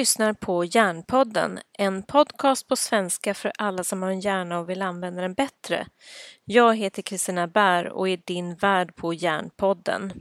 lyssnar 0.00 0.32
på 0.32 0.64
Hjärnpodden, 0.64 1.58
en 1.78 2.02
podcast 2.02 2.68
på 2.68 2.76
svenska 2.76 3.34
för 3.34 3.52
alla 3.58 3.84
som 3.84 4.02
har 4.02 4.10
en 4.10 4.20
hjärna 4.20 4.58
och 4.58 4.70
vill 4.70 4.82
använda 4.82 5.22
den 5.22 5.34
bättre. 5.34 5.86
Jag 6.44 6.76
heter 6.76 7.02
Kristina 7.02 7.46
Bär 7.46 7.88
och 7.88 8.08
är 8.08 8.20
din 8.24 8.54
värd 8.54 8.96
på 8.96 9.14
Hjärnpodden. 9.14 10.12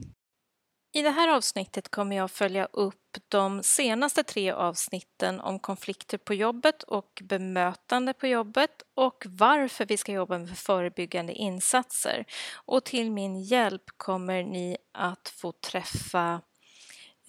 I 0.94 1.02
det 1.02 1.10
här 1.10 1.36
avsnittet 1.36 1.90
kommer 1.90 2.16
jag 2.16 2.32
följa 2.32 2.66
upp 2.66 3.18
de 3.28 3.64
senaste 3.64 4.24
tre 4.24 4.52
avsnitten 4.52 5.40
om 5.40 5.60
konflikter 5.60 6.18
på 6.18 6.34
jobbet 6.34 6.84
och 6.84 7.22
bemötande 7.24 8.14
på 8.14 8.28
jobbet 8.28 8.84
och 8.96 9.26
varför 9.28 9.86
vi 9.86 9.98
ska 9.98 10.12
jobba 10.12 10.38
med 10.38 10.58
förebyggande 10.58 11.34
insatser. 11.34 12.26
Och 12.66 12.84
till 12.84 13.12
min 13.12 13.42
hjälp 13.42 13.84
kommer 13.98 14.44
ni 14.44 14.78
att 14.94 15.34
få 15.36 15.52
träffa 15.52 16.42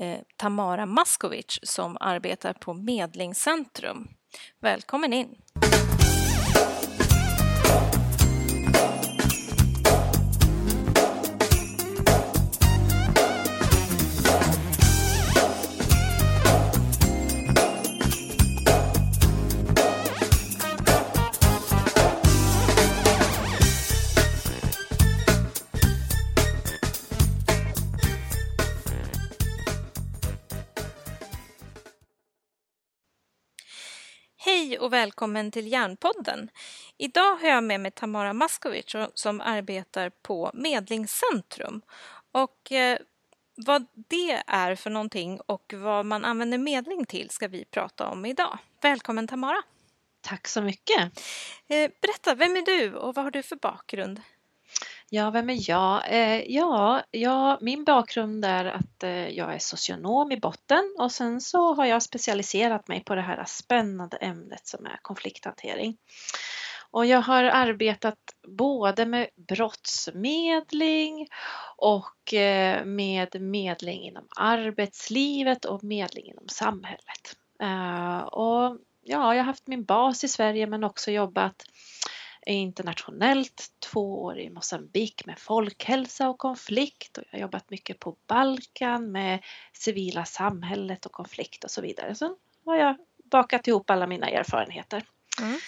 eh, 0.01 0.21
Tamara 0.37 0.87
Maskovic 0.87 1.59
som 1.63 1.97
arbetar 2.01 2.53
på 2.53 2.75
Medlingscentrum. 2.75 4.09
Välkommen 4.61 5.13
in! 5.13 5.37
Och 34.91 34.95
välkommen 34.95 35.51
till 35.51 35.67
Hjärnpodden. 35.67 36.51
Idag 36.99 37.37
har 37.37 37.49
jag 37.49 37.65
med 37.65 37.81
mig 37.81 37.91
Tamara 37.91 38.33
Maskovic 38.33 38.97
som 39.15 39.41
arbetar 39.41 40.11
på 40.11 40.51
Medlingscentrum. 40.55 41.83
Och 42.33 42.73
eh, 42.73 42.99
vad 43.57 43.87
det 43.95 44.43
är 44.47 44.75
för 44.75 44.91
någonting 44.91 45.41
och 45.47 45.75
vad 45.77 46.07
man 46.07 46.25
använder 46.25 46.59
medling 46.59 47.07
till 47.07 47.31
ska 47.31 47.49
vi 47.49 47.65
prata 47.65 48.09
om 48.09 48.27
idag. 48.27 48.59
Välkommen 48.81 49.29
Tamara! 49.29 49.63
Tack 50.21 50.49
så 50.49 50.63
mycket! 50.63 51.21
Eh, 51.69 51.91
berätta, 52.01 52.35
vem 52.35 52.57
är 52.57 52.63
du 52.63 52.95
och 52.95 53.15
vad 53.15 53.25
har 53.25 53.31
du 53.31 53.43
för 53.43 53.57
bakgrund? 53.57 54.21
Ja, 55.13 55.31
vem 55.31 55.51
är 55.51 55.71
jag? 55.71 56.03
Eh, 56.13 56.43
ja, 56.47 57.03
ja, 57.11 57.59
min 57.61 57.85
bakgrund 57.85 58.45
är 58.45 58.65
att 58.65 59.03
eh, 59.03 59.29
jag 59.29 59.55
är 59.55 59.59
socionom 59.59 60.33
i 60.33 60.37
botten 60.37 60.97
och 60.99 61.13
sen 61.13 61.41
så 61.41 61.75
har 61.75 61.87
jag 61.87 62.03
specialiserat 62.03 62.89
mig 62.89 63.05
på 63.05 63.15
det 63.15 63.21
här 63.21 63.45
spännande 63.47 64.17
ämnet 64.17 64.67
som 64.67 64.87
är 64.87 64.99
konflikthantering. 65.03 65.97
Och 66.91 67.07
jag 67.07 67.23
har 67.23 67.45
arbetat 67.45 68.19
både 68.49 69.07
med 69.07 69.29
brottsmedling 69.37 71.29
och 71.77 72.35
eh, 72.35 72.85
med 72.85 73.41
medling 73.41 74.03
inom 74.03 74.27
arbetslivet 74.37 75.65
och 75.65 75.85
medling 75.85 76.27
inom 76.27 76.49
samhället. 76.49 77.37
Eh, 77.63 78.19
och 78.19 78.79
ja, 79.03 79.35
jag 79.35 79.43
har 79.43 79.45
haft 79.45 79.67
min 79.67 79.85
bas 79.85 80.25
i 80.25 80.29
Sverige 80.29 80.67
men 80.67 80.85
också 80.85 81.11
jobbat 81.11 81.65
internationellt, 82.47 83.67
två 83.79 84.23
år 84.23 84.39
i 84.39 84.51
Mosambik 84.51 85.27
med 85.27 85.39
folkhälsa 85.39 86.29
och 86.29 86.39
konflikt 86.39 87.19
och 87.19 87.25
jag 87.31 87.39
har 87.39 87.43
jobbat 87.43 87.71
mycket 87.71 87.99
på 87.99 88.17
Balkan 88.27 89.13
med 89.13 89.45
civila 89.73 90.25
samhället 90.25 91.07
och 91.07 91.13
konflikt 91.13 91.65
och 91.65 91.71
så 91.71 91.81
vidare. 91.81 92.15
Så 92.15 92.37
har 92.65 92.77
jag 92.77 92.97
bakat 93.25 93.69
ihop 93.69 93.91
alla 93.91 94.07
mina 94.07 94.29
erfarenheter. 94.29 95.03
Mm. 95.41 95.59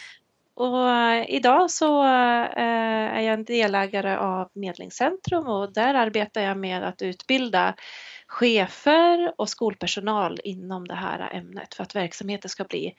Och 0.54 0.90
eh, 0.90 1.24
idag 1.28 1.70
så 1.70 2.04
eh, 2.04 2.48
är 2.56 3.20
jag 3.20 3.34
en 3.34 3.44
delägare 3.44 4.16
av 4.16 4.48
Medlingscentrum 4.52 5.46
och 5.46 5.72
där 5.72 5.94
arbetar 5.94 6.40
jag 6.40 6.56
med 6.56 6.82
att 6.82 7.02
utbilda 7.02 7.74
chefer 8.26 9.34
och 9.38 9.48
skolpersonal 9.48 10.40
inom 10.44 10.88
det 10.88 10.94
här 10.94 11.34
ämnet 11.34 11.74
för 11.74 11.82
att 11.82 11.96
verksamheten 11.96 12.48
ska 12.48 12.64
bli 12.64 12.94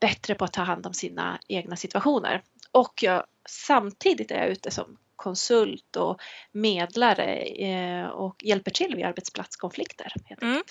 bättre 0.00 0.34
på 0.34 0.44
att 0.44 0.52
ta 0.52 0.62
hand 0.62 0.86
om 0.86 0.94
sina 0.94 1.38
egna 1.48 1.76
situationer. 1.76 2.42
Och 2.72 3.02
jag, 3.02 3.24
samtidigt 3.48 4.30
är 4.30 4.38
jag 4.38 4.48
ute 4.48 4.70
som 4.70 4.98
konsult 5.16 5.96
och 5.96 6.20
medlare 6.52 7.36
eh, 7.42 8.06
och 8.06 8.44
hjälper 8.44 8.70
till 8.70 8.96
vid 8.96 9.04
arbetsplatskonflikter. 9.04 10.12
Mm. 10.40 10.62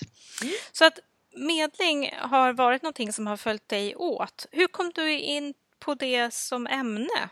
Så 0.72 0.84
att 0.84 0.98
medling 1.36 2.10
har 2.18 2.52
varit 2.52 2.82
någonting 2.82 3.12
som 3.12 3.26
har 3.26 3.36
följt 3.36 3.68
dig 3.68 3.96
åt. 3.96 4.46
Hur 4.52 4.66
kom 4.66 4.90
du 4.94 5.18
in 5.18 5.54
på 5.78 5.94
det 5.94 6.34
som 6.34 6.66
ämne? 6.66 7.30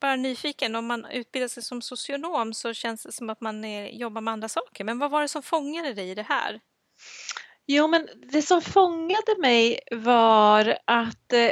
Bara 0.00 0.16
nyfiken, 0.16 0.76
om 0.76 0.86
man 0.86 1.04
utbildar 1.04 1.48
sig 1.48 1.62
som 1.62 1.82
socionom 1.82 2.54
så 2.54 2.74
känns 2.74 3.02
det 3.02 3.12
som 3.12 3.30
att 3.30 3.40
man 3.40 3.64
är, 3.64 3.88
jobbar 3.88 4.20
med 4.20 4.32
andra 4.32 4.48
saker. 4.48 4.84
Men 4.84 4.98
vad 4.98 5.10
var 5.10 5.22
det 5.22 5.28
som 5.28 5.42
fångade 5.42 5.94
dig 5.94 6.10
i 6.10 6.14
det 6.14 6.22
här? 6.28 6.60
Jo, 7.66 7.88
men 7.88 8.08
det 8.32 8.42
som 8.42 8.62
fångade 8.62 9.38
mig 9.38 9.80
var 9.90 10.78
att 10.84 11.32
eh, 11.32 11.50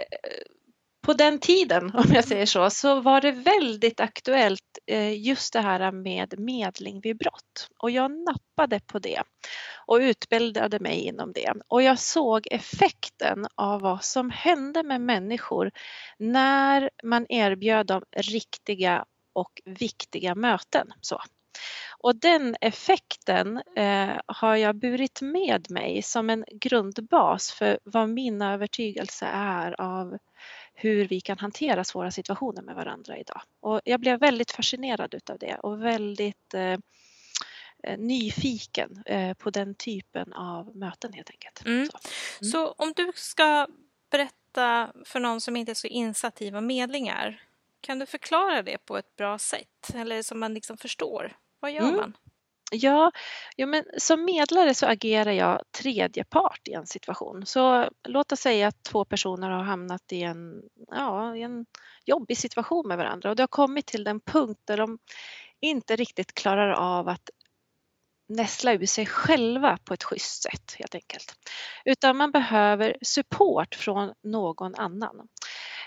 på 1.07 1.13
den 1.13 1.39
tiden, 1.39 1.91
om 1.95 2.13
jag 2.13 2.25
säger 2.25 2.47
så, 2.47 2.71
så 2.71 3.01
var 3.01 3.21
det 3.21 3.33
väldigt 3.33 4.01
aktuellt 4.01 4.79
eh, 4.87 5.27
just 5.27 5.53
det 5.53 5.61
här 5.61 5.93
med 5.93 6.39
medling 6.39 7.01
vid 7.01 7.19
brott. 7.19 7.69
Och 7.79 7.91
jag 7.91 8.11
nappade 8.11 8.81
på 8.81 8.99
det 8.99 9.23
och 9.87 9.97
utbildade 9.97 10.81
mig 10.81 11.01
inom 11.01 11.33
det. 11.33 11.53
Och 11.69 11.83
jag 11.83 11.99
såg 11.99 12.49
effekten 12.51 13.47
av 13.55 13.81
vad 13.81 14.05
som 14.05 14.31
hände 14.31 14.83
med 14.83 15.01
människor 15.01 15.71
när 16.19 16.91
man 17.03 17.27
erbjöd 17.29 17.87
dem 17.87 18.03
riktiga 18.17 19.05
och 19.33 19.61
viktiga 19.65 20.35
möten. 20.35 20.93
Så. 21.01 21.21
Och 21.99 22.17
den 22.17 22.57
effekten 22.61 23.63
eh, 23.77 24.21
har 24.27 24.57
jag 24.57 24.77
burit 24.77 25.21
med 25.21 25.71
mig 25.71 26.03
som 26.03 26.31
en 26.31 26.45
grundbas 26.61 27.53
för 27.53 27.79
vad 27.85 28.09
min 28.09 28.43
övertygelse 28.43 29.27
är 29.33 29.81
av 29.81 30.19
hur 30.79 31.09
vi 31.09 31.21
kan 31.21 31.39
hantera 31.39 31.85
svåra 31.85 32.11
situationer 32.11 32.63
med 32.63 32.75
varandra 32.75 33.19
idag. 33.19 33.43
Och 33.61 33.81
jag 33.85 34.01
blev 34.01 34.21
väldigt 34.21 34.51
fascinerad 34.51 35.15
utav 35.15 35.39
det 35.39 35.55
och 35.55 35.83
väldigt 35.85 36.55
eh, 36.55 36.79
eh, 37.83 37.99
nyfiken 37.99 39.03
eh, 39.07 39.35
på 39.35 39.51
den 39.51 39.75
typen 39.75 40.33
av 40.33 40.77
möten 40.77 41.13
helt 41.13 41.31
enkelt. 41.31 41.67
Mm. 41.67 41.87
Så. 41.87 41.99
Mm. 42.41 42.51
så. 42.51 42.73
om 42.73 42.93
du 42.97 43.13
ska 43.15 43.67
berätta 44.11 44.93
för 45.05 45.21
någon 45.21 45.41
som 45.41 45.57
inte 45.57 45.73
är 45.73 45.75
så 45.75 45.87
insatt 45.87 46.43
i 46.43 46.51
vad 46.51 46.63
medling 46.63 47.09
är, 47.09 47.43
kan 47.81 47.99
du 47.99 48.07
förklara 48.07 48.63
det 48.63 48.79
på 48.79 48.99
ett 48.99 49.17
bra 49.17 49.39
sätt 49.39 49.95
eller 49.95 50.23
som 50.23 50.41
man 50.41 50.55
liksom 50.55 50.77
förstår? 50.77 51.37
Vad 51.61 51.73
gör 51.73 51.81
mm. 51.81 51.97
man? 51.97 52.17
Ja, 52.73 53.13
ja 53.57 53.67
men 53.67 53.85
som 53.99 54.25
medlare 54.25 54.75
så 54.75 54.87
agerar 54.87 55.33
jag 55.33 55.63
tredje 55.79 56.25
part 56.25 56.69
i 56.69 56.73
en 56.73 56.87
situation. 56.87 57.47
Så 57.47 57.91
låt 58.09 58.33
oss 58.33 58.41
säga 58.41 58.69
att 58.69 58.83
två 58.83 59.05
personer 59.05 59.51
har 59.51 59.63
hamnat 59.63 60.13
i 60.13 60.23
en, 60.23 60.63
ja, 60.89 61.37
i 61.37 61.43
en 61.43 61.67
jobbig 62.05 62.39
situation 62.39 62.89
med 62.89 62.99
varandra 62.99 63.31
och 63.31 63.37
det 63.37 63.43
har 63.43 63.49
kommit 63.49 63.87
till 63.87 64.05
den 64.05 64.21
punkt 64.21 64.61
där 64.65 64.77
de 64.77 64.99
inte 65.61 65.97
riktigt 65.97 66.35
klarar 66.35 66.71
av 66.71 67.09
att 67.09 67.31
näsla 68.29 68.73
ur 68.73 68.87
sig 68.87 69.07
själva 69.07 69.79
på 69.85 69.95
ett 69.95 70.05
schysst 70.05 70.43
sätt 70.43 70.75
helt 70.79 70.95
enkelt. 70.95 71.35
Utan 71.85 72.17
man 72.17 72.31
behöver 72.31 72.97
support 73.03 73.75
från 73.75 74.13
någon 74.23 74.75
annan. 74.75 75.29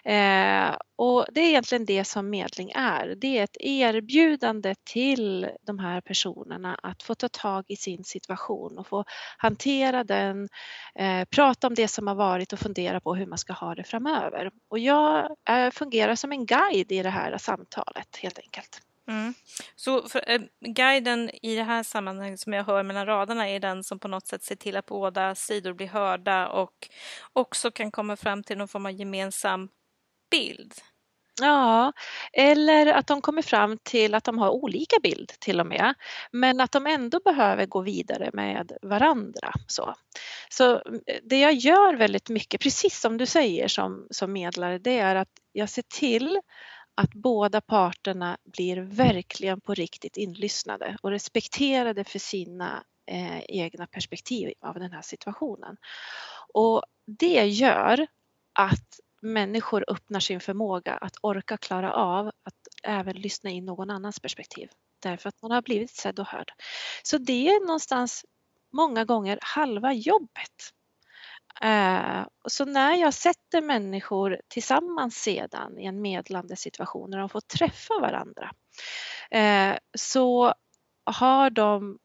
Eh, 0.05 0.75
och 0.95 1.25
det 1.31 1.41
är 1.41 1.49
egentligen 1.49 1.85
det 1.85 2.03
som 2.03 2.29
medling 2.29 2.71
är. 2.75 3.15
Det 3.17 3.37
är 3.37 3.43
ett 3.43 3.57
erbjudande 3.59 4.75
till 4.83 5.49
de 5.61 5.79
här 5.79 6.01
personerna 6.01 6.79
att 6.83 7.03
få 7.03 7.15
ta 7.15 7.29
tag 7.29 7.65
i 7.67 7.75
sin 7.75 8.03
situation 8.03 8.77
och 8.77 8.87
få 8.87 9.03
hantera 9.37 10.03
den, 10.03 10.49
eh, 10.95 11.25
prata 11.25 11.67
om 11.67 11.75
det 11.75 11.87
som 11.87 12.07
har 12.07 12.15
varit 12.15 12.53
och 12.53 12.59
fundera 12.59 13.01
på 13.01 13.15
hur 13.15 13.25
man 13.25 13.37
ska 13.37 13.53
ha 13.53 13.75
det 13.75 13.83
framöver. 13.83 14.51
Och 14.69 14.79
jag 14.79 15.35
eh, 15.49 15.71
fungerar 15.71 16.15
som 16.15 16.31
en 16.31 16.45
guide 16.45 16.91
i 16.91 17.03
det 17.03 17.09
här 17.09 17.37
samtalet 17.37 18.17
helt 18.21 18.39
enkelt. 18.39 18.81
Mm. 19.09 19.33
Så 19.75 20.09
för, 20.09 20.23
eh, 20.27 20.41
guiden 20.59 21.29
i 21.41 21.55
det 21.55 21.63
här 21.63 21.83
sammanhanget 21.83 22.39
som 22.39 22.53
jag 22.53 22.63
hör 22.63 22.83
mellan 22.83 23.05
raderna 23.05 23.49
är 23.49 23.59
den 23.59 23.83
som 23.83 23.99
på 23.99 24.07
något 24.07 24.27
sätt 24.27 24.43
ser 24.43 24.55
till 24.55 24.77
att 24.77 24.85
båda 24.85 25.35
sidor 25.35 25.73
blir 25.73 25.87
hörda 25.87 26.47
och 26.47 26.89
också 27.33 27.71
kan 27.71 27.91
komma 27.91 28.15
fram 28.15 28.43
till 28.43 28.57
någon 28.57 28.67
form 28.67 28.85
av 28.85 28.91
gemensam 28.91 29.69
bild. 30.31 30.73
Ja, 31.41 31.93
eller 32.33 32.87
att 32.87 33.07
de 33.07 33.21
kommer 33.21 33.41
fram 33.41 33.77
till 33.83 34.15
att 34.15 34.23
de 34.23 34.37
har 34.37 34.49
olika 34.49 34.95
bild 35.03 35.31
till 35.39 35.59
och 35.59 35.67
med, 35.67 35.93
men 36.31 36.61
att 36.61 36.71
de 36.71 36.87
ändå 36.87 37.19
behöver 37.25 37.65
gå 37.65 37.81
vidare 37.81 38.29
med 38.33 38.71
varandra. 38.81 39.51
Så, 39.67 39.95
så 40.49 40.81
mm, 40.81 41.01
det 41.23 41.39
jag 41.39 41.53
gör 41.53 41.93
väldigt 41.93 42.29
mycket, 42.29 42.61
precis 42.61 42.99
som 42.99 43.17
du 43.17 43.25
säger 43.25 43.67
som, 43.67 44.07
som 44.09 44.33
medlare, 44.33 44.77
det 44.77 44.99
är 44.99 45.15
att 45.15 45.29
jag 45.51 45.69
ser 45.69 45.83
till 45.87 46.39
att 46.95 47.13
båda 47.13 47.61
parterna 47.61 48.37
blir 48.43 48.77
verkligen 48.77 49.61
på 49.61 49.73
riktigt 49.73 50.17
inlyssnade 50.17 50.97
och 51.01 51.11
respekterade 51.11 52.03
för 52.03 52.19
sina 52.19 52.83
eh, 53.11 53.39
egna 53.39 53.87
perspektiv 53.87 54.53
av 54.61 54.79
den 54.79 54.91
här 54.91 55.01
situationen. 55.01 55.77
Och 56.53 56.83
det 57.05 57.45
gör 57.45 58.07
att 58.53 58.99
människor 59.21 59.85
öppnar 59.87 60.19
sin 60.19 60.39
förmåga 60.39 60.93
att 60.93 61.15
orka 61.21 61.57
klara 61.57 61.93
av 61.93 62.27
att 62.27 62.55
även 62.83 63.15
lyssna 63.15 63.49
in 63.49 63.65
någon 63.65 63.89
annans 63.89 64.19
perspektiv. 64.19 64.69
Därför 65.03 65.29
att 65.29 65.41
man 65.41 65.51
har 65.51 65.61
blivit 65.61 65.91
sedd 65.91 66.19
och 66.19 66.27
hörd. 66.27 66.51
Så 67.03 67.17
det 67.17 67.47
är 67.47 67.67
någonstans 67.67 68.25
många 68.73 69.05
gånger 69.05 69.39
halva 69.41 69.93
jobbet. 69.93 70.73
Eh, 71.61 72.25
så 72.47 72.65
när 72.65 72.95
jag 72.95 73.13
sätter 73.13 73.61
människor 73.61 74.41
tillsammans 74.47 75.15
sedan 75.15 75.79
i 75.79 75.85
en 75.85 76.01
medlande 76.01 76.55
situation, 76.55 77.09
när 77.09 77.17
de 77.17 77.29
får 77.29 77.41
träffa 77.41 77.99
varandra, 77.99 78.51
eh, 79.31 79.77
så 79.97 80.53
har 81.05 81.49
de 81.49 81.99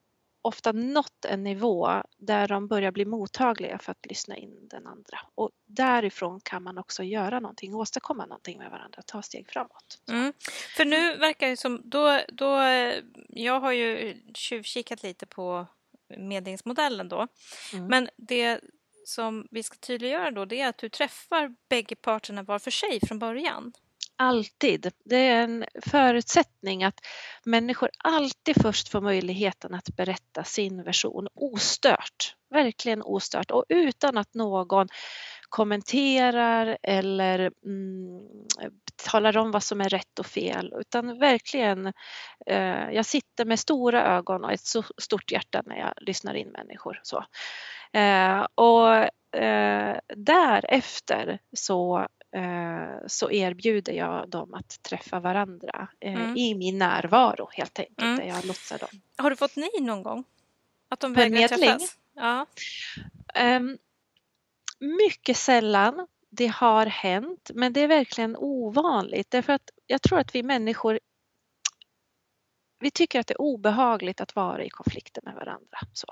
ofta 0.45 0.73
nått 0.73 1.25
en 1.25 1.45
nivå 1.45 2.03
där 2.19 2.49
de 2.49 2.69
börjar 2.69 2.91
bli 2.91 3.05
mottagliga 3.05 3.79
för 3.79 3.93
att 3.93 4.07
lyssna 4.07 4.37
in 4.37 4.69
den 4.69 4.87
andra. 4.87 5.19
Och 5.35 5.51
därifrån 5.67 6.41
kan 6.41 6.63
man 6.63 6.79
också 6.79 7.03
göra 7.03 7.41
någonting, 7.41 7.75
åstadkomma 7.75 8.27
någonting 8.27 8.59
med 8.59 8.71
varandra, 8.71 9.03
ta 9.07 9.23
steg 9.23 9.49
framåt. 9.49 10.01
Mm. 10.09 10.33
För 10.77 10.85
nu 10.85 11.17
verkar 11.17 11.49
det 11.49 11.57
som, 11.57 11.83
då, 11.85 12.21
då, 12.29 12.59
jag 13.29 13.61
har 13.61 13.73
ju 13.73 14.17
tjuvkikat 14.35 15.03
lite 15.03 15.27
på 15.27 15.67
medlingsmodellen 16.17 17.09
då, 17.09 17.27
mm. 17.73 17.87
men 17.87 18.09
det 18.17 18.61
som 19.05 19.49
vi 19.51 19.63
ska 19.63 19.77
tydliggöra 19.77 20.31
då 20.31 20.45
det 20.45 20.61
är 20.61 20.69
att 20.69 20.79
du 20.79 20.89
träffar 20.89 21.55
bägge 21.69 21.97
parterna 21.97 22.43
var 22.43 22.59
för 22.59 22.71
sig 22.71 23.01
från 23.07 23.19
början. 23.19 23.73
Alltid. 24.17 24.91
Det 25.05 25.17
är 25.17 25.43
en 25.43 25.65
förutsättning 25.87 26.85
att 26.85 27.01
människor 27.45 27.91
alltid 27.99 28.63
först 28.63 28.89
får 28.89 29.01
möjligheten 29.01 29.75
att 29.75 29.97
berätta 29.97 30.45
sin 30.45 30.83
version 30.83 31.29
ostört. 31.35 32.37
Verkligen 32.51 33.03
ostört 33.03 33.51
och 33.51 33.65
utan 33.69 34.19
att 34.19 34.35
någon 34.35 34.89
kommenterar 35.49 36.79
eller 36.83 37.51
mm, 37.65 38.21
talar 39.11 39.37
om 39.37 39.51
vad 39.51 39.63
som 39.63 39.81
är 39.81 39.89
rätt 39.89 40.19
och 40.19 40.27
fel 40.27 40.75
utan 40.81 41.19
verkligen 41.19 41.87
eh, 42.47 42.91
jag 42.91 43.07
sitter 43.07 43.45
med 43.45 43.59
stora 43.59 44.17
ögon 44.17 44.45
och 44.45 44.53
ett 44.53 44.61
så 44.61 44.83
stort 44.99 45.33
hjärta 45.33 45.63
när 45.67 45.77
jag 45.77 45.93
lyssnar 45.97 46.35
in 46.35 46.49
människor. 46.49 47.01
Så. 47.03 47.25
Eh, 47.99 48.47
och 48.55 48.95
eh, 49.41 49.99
därefter 50.17 51.39
så 51.53 52.09
så 53.07 53.31
erbjuder 53.31 53.93
jag 53.93 54.29
dem 54.29 54.55
att 54.55 54.83
träffa 54.83 55.21
varandra 55.21 55.89
eh, 56.01 56.15
mm. 56.15 56.37
i 56.37 56.55
min 56.55 56.79
närvaro 56.79 57.49
helt 57.53 57.79
enkelt, 57.79 58.01
mm. 58.01 58.17
där 58.17 58.25
jag 58.25 58.45
lotsar 58.45 58.79
dem. 58.79 58.89
Har 59.17 59.31
du 59.31 59.37
fått 59.37 59.57
nej 59.57 59.71
någon 59.81 60.03
gång? 60.03 60.25
Att 60.89 61.01
de 61.01 61.13
vägrar 61.13 61.49
träffas? 61.49 61.97
Ja. 62.15 62.47
Um, 63.41 63.79
mycket 64.81 65.37
sällan. 65.37 66.07
Det 66.31 66.47
har 66.47 66.87
hänt, 66.87 67.51
men 67.55 67.73
det 67.73 67.81
är 67.81 67.89
verkligen 67.89 68.37
ovanligt 68.37 69.31
därför 69.31 69.53
att 69.53 69.71
jag 69.87 70.03
tror 70.03 70.19
att 70.19 70.35
vi 70.35 70.43
människor 70.43 70.99
vi 72.79 72.91
tycker 72.91 73.21
att 73.21 73.27
det 73.27 73.35
är 73.35 73.41
obehagligt 73.41 74.21
att 74.21 74.37
vara 74.37 74.65
i 74.65 74.71
konflikter 74.71 75.23
med 75.25 75.35
varandra. 75.35 75.79
Så, 75.93 76.07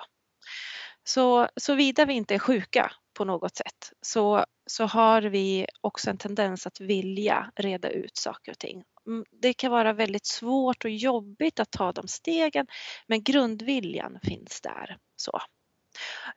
så 1.04 1.48
såvida 1.56 2.04
vi 2.04 2.12
inte 2.12 2.34
är 2.34 2.38
sjuka 2.38 2.92
på 3.22 3.26
något 3.26 3.56
sätt 3.56 3.92
så, 4.00 4.44
så 4.66 4.84
har 4.84 5.22
vi 5.22 5.66
också 5.80 6.10
en 6.10 6.18
tendens 6.18 6.66
att 6.66 6.80
vilja 6.80 7.50
reda 7.56 7.90
ut 7.90 8.16
saker 8.16 8.52
och 8.52 8.58
ting. 8.58 8.84
Mm, 9.06 9.24
det 9.30 9.54
kan 9.54 9.70
vara 9.70 9.92
väldigt 9.92 10.26
svårt 10.26 10.84
och 10.84 10.90
jobbigt 10.90 11.60
att 11.60 11.70
ta 11.70 11.92
de 11.92 12.08
stegen 12.08 12.66
men 13.06 13.22
grundviljan 13.22 14.18
finns 14.22 14.60
där. 14.60 14.96
Så. 15.16 15.40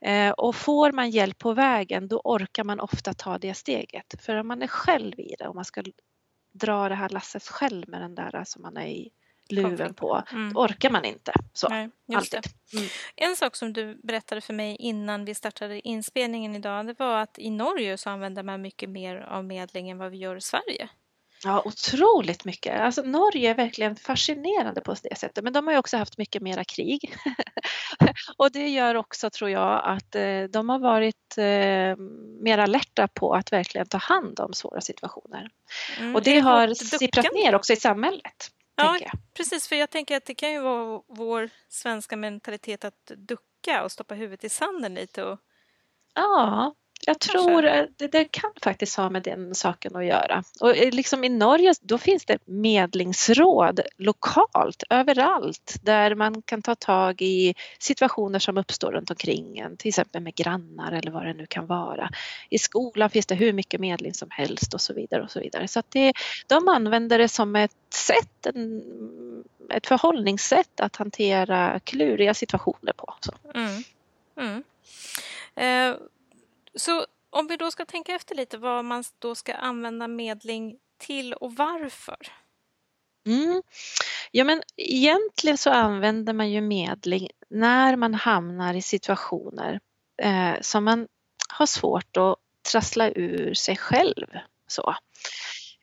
Eh, 0.02 0.32
och 0.32 0.56
får 0.56 0.92
man 0.92 1.10
hjälp 1.10 1.38
på 1.38 1.54
vägen 1.54 2.08
då 2.08 2.22
orkar 2.24 2.64
man 2.64 2.80
ofta 2.80 3.14
ta 3.14 3.38
det 3.38 3.54
steget. 3.54 4.16
För 4.20 4.36
om 4.36 4.48
man 4.48 4.62
är 4.62 4.68
själv 4.68 5.20
i 5.20 5.36
det 5.40 5.48
och 5.48 5.56
man 5.56 5.66
ska 5.66 5.84
dra 6.54 6.90
det 6.90 6.96
här 6.96 7.10
lasset 7.10 7.44
själv 7.44 7.90
med 7.90 8.02
den 8.02 8.16
där 8.16 8.44
som 8.46 8.62
man 8.62 8.78
är 8.78 8.88
i 8.88 9.10
luven 9.50 9.94
på, 9.94 10.24
mm. 10.32 10.54
då 10.54 10.60
orkar 10.60 10.90
man 10.90 11.06
inte. 11.06 11.34
Så, 11.54 11.70
Nej, 11.70 11.90
alltid. 12.14 12.40
Mm. 12.74 12.88
En 13.16 13.36
sak 13.36 13.56
som 13.56 13.74
du 13.74 14.00
berättade 14.04 14.42
för 14.42 14.54
mig 14.54 14.76
innan 14.76 15.26
vi 15.26 15.36
startade 15.36 15.88
inspelningen 15.88 16.56
idag, 16.56 16.86
det 16.86 17.00
var 17.00 17.18
att 17.18 17.40
i 17.40 17.50
Norge 17.50 17.98
så 17.98 18.10
använder 18.10 18.44
man 18.44 18.62
mycket 18.62 18.90
mer 18.90 19.16
av 19.18 19.46
medling 19.46 19.90
än 19.90 19.98
vad 19.98 20.12
vi 20.12 20.18
gör 20.18 20.36
i 20.36 20.42
Sverige. 20.42 20.90
Ja, 21.44 21.62
otroligt 21.66 22.46
mycket. 22.46 22.80
Alltså, 22.80 23.02
Norge 23.02 23.50
är 23.50 23.56
verkligen 23.56 23.96
fascinerande 23.96 24.82
på 24.82 24.96
det 25.04 25.16
sättet, 25.16 25.44
men 25.44 25.54
de 25.54 25.68
har 25.68 25.74
ju 25.74 25.80
också 25.80 25.98
haft 25.98 26.18
mycket 26.18 26.42
mera 26.42 26.64
krig. 26.64 27.16
och 28.38 28.52
det 28.52 28.68
gör 28.68 28.96
också, 28.96 29.30
tror 29.30 29.50
jag, 29.50 29.82
att 29.86 30.16
eh, 30.16 30.44
de 30.44 30.70
har 30.70 30.80
varit 30.80 31.38
eh, 31.38 32.06
mer 32.42 32.58
alerta 32.58 33.08
på 33.08 33.34
att 33.34 33.52
verkligen 33.52 33.88
ta 33.88 33.98
hand 33.98 34.40
om 34.40 34.54
svåra 34.54 34.82
situationer. 34.82 35.50
Mm, 36.00 36.16
och 36.16 36.24
det 36.24 36.40
har 36.40 36.74
sipprat 36.74 37.34
ner 37.34 37.56
också 37.56 37.74
i 37.74 37.76
samhället. 37.76 38.52
Ja, 38.76 38.98
precis. 39.34 39.68
För 39.68 39.76
jag 39.76 39.90
tänker 39.90 40.18
att 40.18 40.26
det 40.26 40.36
kan 40.36 40.52
ju 40.52 40.60
vara 40.60 41.02
vår 41.08 41.50
svenska 41.70 42.18
mentalitet 42.18 42.86
att 42.86 43.12
ducka 43.18 43.84
och 43.84 43.92
stoppa 43.92 44.16
huvudet 44.16 44.44
i 44.44 44.50
sanden 44.50 44.94
lite. 44.94 45.24
Och... 45.24 45.40
Ja, 46.14 46.76
jag 47.06 47.20
tror 47.20 47.62
det, 47.98 48.08
det 48.08 48.26
kan 48.26 48.52
faktiskt 48.64 48.98
ha 48.98 49.10
med 49.10 49.24
den 49.24 49.56
saken 49.56 49.96
att 49.96 50.06
göra. 50.06 50.44
Och 50.60 50.78
eh, 50.78 50.94
liksom 50.94 51.24
i 51.24 51.30
Norge 51.30 51.74
då 51.82 51.98
finns 51.98 52.26
det 52.26 52.38
medlingsråd 52.46 53.80
lokalt 53.98 54.84
överallt 54.90 55.76
där 55.82 56.16
man 56.16 56.42
kan 56.42 56.62
ta 56.62 56.76
tag 56.76 57.22
i 57.22 57.56
situationer 57.80 58.40
som 58.40 58.58
uppstår 58.58 58.92
runt 58.92 59.10
omkring 59.10 59.58
en, 59.58 59.78
till 59.78 59.90
exempel 59.90 60.22
med 60.22 60.36
grannar 60.36 60.92
eller 60.92 61.12
vad 61.12 61.26
det 61.26 61.34
nu 61.34 61.46
kan 61.46 61.68
vara. 61.68 62.10
I 62.50 62.60
skolan 62.60 63.10
finns 63.10 63.26
det 63.26 63.36
hur 63.36 63.54
mycket 63.54 63.80
medling 63.80 64.14
som 64.14 64.28
helst 64.32 64.74
och 64.74 64.82
så 64.82 64.94
vidare 64.94 65.24
och 65.24 65.32
så 65.32 65.40
vidare. 65.40 65.68
Så 65.68 65.80
att 65.80 65.92
det, 65.92 66.14
de 66.48 66.68
använder 66.68 67.18
det 67.18 67.30
som 67.30 67.56
ett 67.56 67.72
sätt, 67.94 68.46
en, 68.46 68.84
ett 69.74 69.88
förhållningssätt 69.88 70.80
att 70.80 70.96
hantera 70.96 71.80
kluriga 71.80 72.34
situationer 72.34 72.94
på. 72.94 73.14
Mm. 73.54 73.84
Mm. 74.38 74.64
Eh, 75.56 75.98
så 76.76 77.06
om 77.30 77.48
vi 77.48 77.58
då 77.58 77.72
ska 77.72 77.86
tänka 77.86 78.16
efter 78.16 78.36
lite 78.36 78.58
vad 78.58 78.86
man 78.86 79.04
då 79.20 79.36
ska 79.36 79.54
använda 79.54 80.08
medling 80.08 80.78
till 80.98 81.34
och 81.34 81.56
varför? 81.56 82.18
Mm. 83.26 83.62
Ja 84.32 84.44
men 84.44 84.62
egentligen 84.78 85.58
så 85.58 85.70
använder 85.70 86.34
man 86.34 86.52
ju 86.52 86.62
medling 86.62 87.30
när 87.50 87.96
man 87.96 88.14
hamnar 88.14 88.74
i 88.74 88.82
situationer 88.82 89.80
eh, 90.22 90.54
som 90.62 90.84
man 90.84 91.08
har 91.50 91.66
svårt 91.66 92.18
att 92.18 92.36
trassla 92.72 93.10
ur 93.10 93.54
sig 93.54 93.78
själv. 93.78 94.28
Så. 94.68 94.96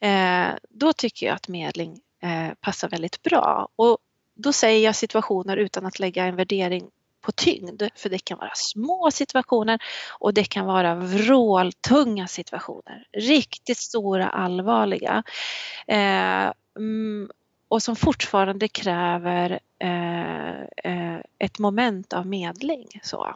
Eh, 0.01 0.49
då 0.69 0.93
tycker 0.93 1.27
jag 1.27 1.35
att 1.35 1.49
medling 1.49 2.01
eh, 2.23 2.55
passar 2.61 2.89
väldigt 2.89 3.23
bra 3.23 3.69
och 3.77 3.99
då 4.35 4.53
säger 4.53 4.85
jag 4.85 4.97
situationer 4.97 5.57
utan 5.57 5.87
att 5.87 5.99
lägga 5.99 6.25
en 6.25 6.37
värdering 6.37 6.91
på 7.23 7.33
tyngd. 7.33 7.83
För 7.95 8.09
det 8.09 8.19
kan 8.19 8.39
vara 8.39 8.55
små 8.55 9.11
situationer 9.11 9.83
och 10.19 10.35
det 10.35 10.45
kan 10.45 10.67
vara 10.67 10.95
vråltunga 10.95 12.27
situationer. 12.27 13.07
Riktigt 13.13 13.79
stora, 13.79 14.29
allvarliga. 14.29 15.23
Eh, 15.87 16.53
mm, 16.77 17.31
och 17.69 17.83
som 17.83 17.97
fortfarande 17.97 18.69
kräver 18.69 19.61
eh, 19.79 20.61
eh, 20.61 21.21
ett 21.39 21.59
moment 21.59 22.13
av 22.13 22.27
medling. 22.27 22.89
Så. 23.03 23.35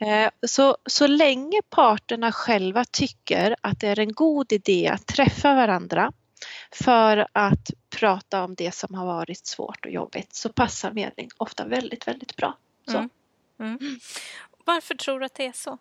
Eh, 0.00 0.30
så, 0.46 0.76
så 0.86 1.06
länge 1.06 1.60
parterna 1.70 2.32
själva 2.32 2.84
tycker 2.84 3.56
att 3.60 3.80
det 3.80 3.88
är 3.88 3.98
en 3.98 4.12
god 4.12 4.52
idé 4.52 4.88
att 4.88 5.06
träffa 5.06 5.54
varandra 5.54 6.12
för 6.70 7.26
att 7.32 7.70
prata 7.96 8.44
om 8.44 8.54
det 8.54 8.74
som 8.74 8.94
har 8.94 9.06
varit 9.06 9.46
svårt 9.46 9.84
och 9.84 9.90
jobbigt 9.90 10.34
så 10.34 10.48
passar 10.48 10.92
medling 10.92 11.28
ofta 11.36 11.64
väldigt, 11.64 12.08
väldigt 12.08 12.36
bra. 12.36 12.56
Mm. 12.96 13.10
Mm. 13.60 13.98
Varför 14.64 14.94
tror 14.94 15.20
du 15.20 15.26
att 15.26 15.34
det 15.34 15.46
är 15.46 15.52
så? 15.52 15.78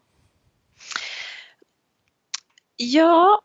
Ja, 2.76 3.42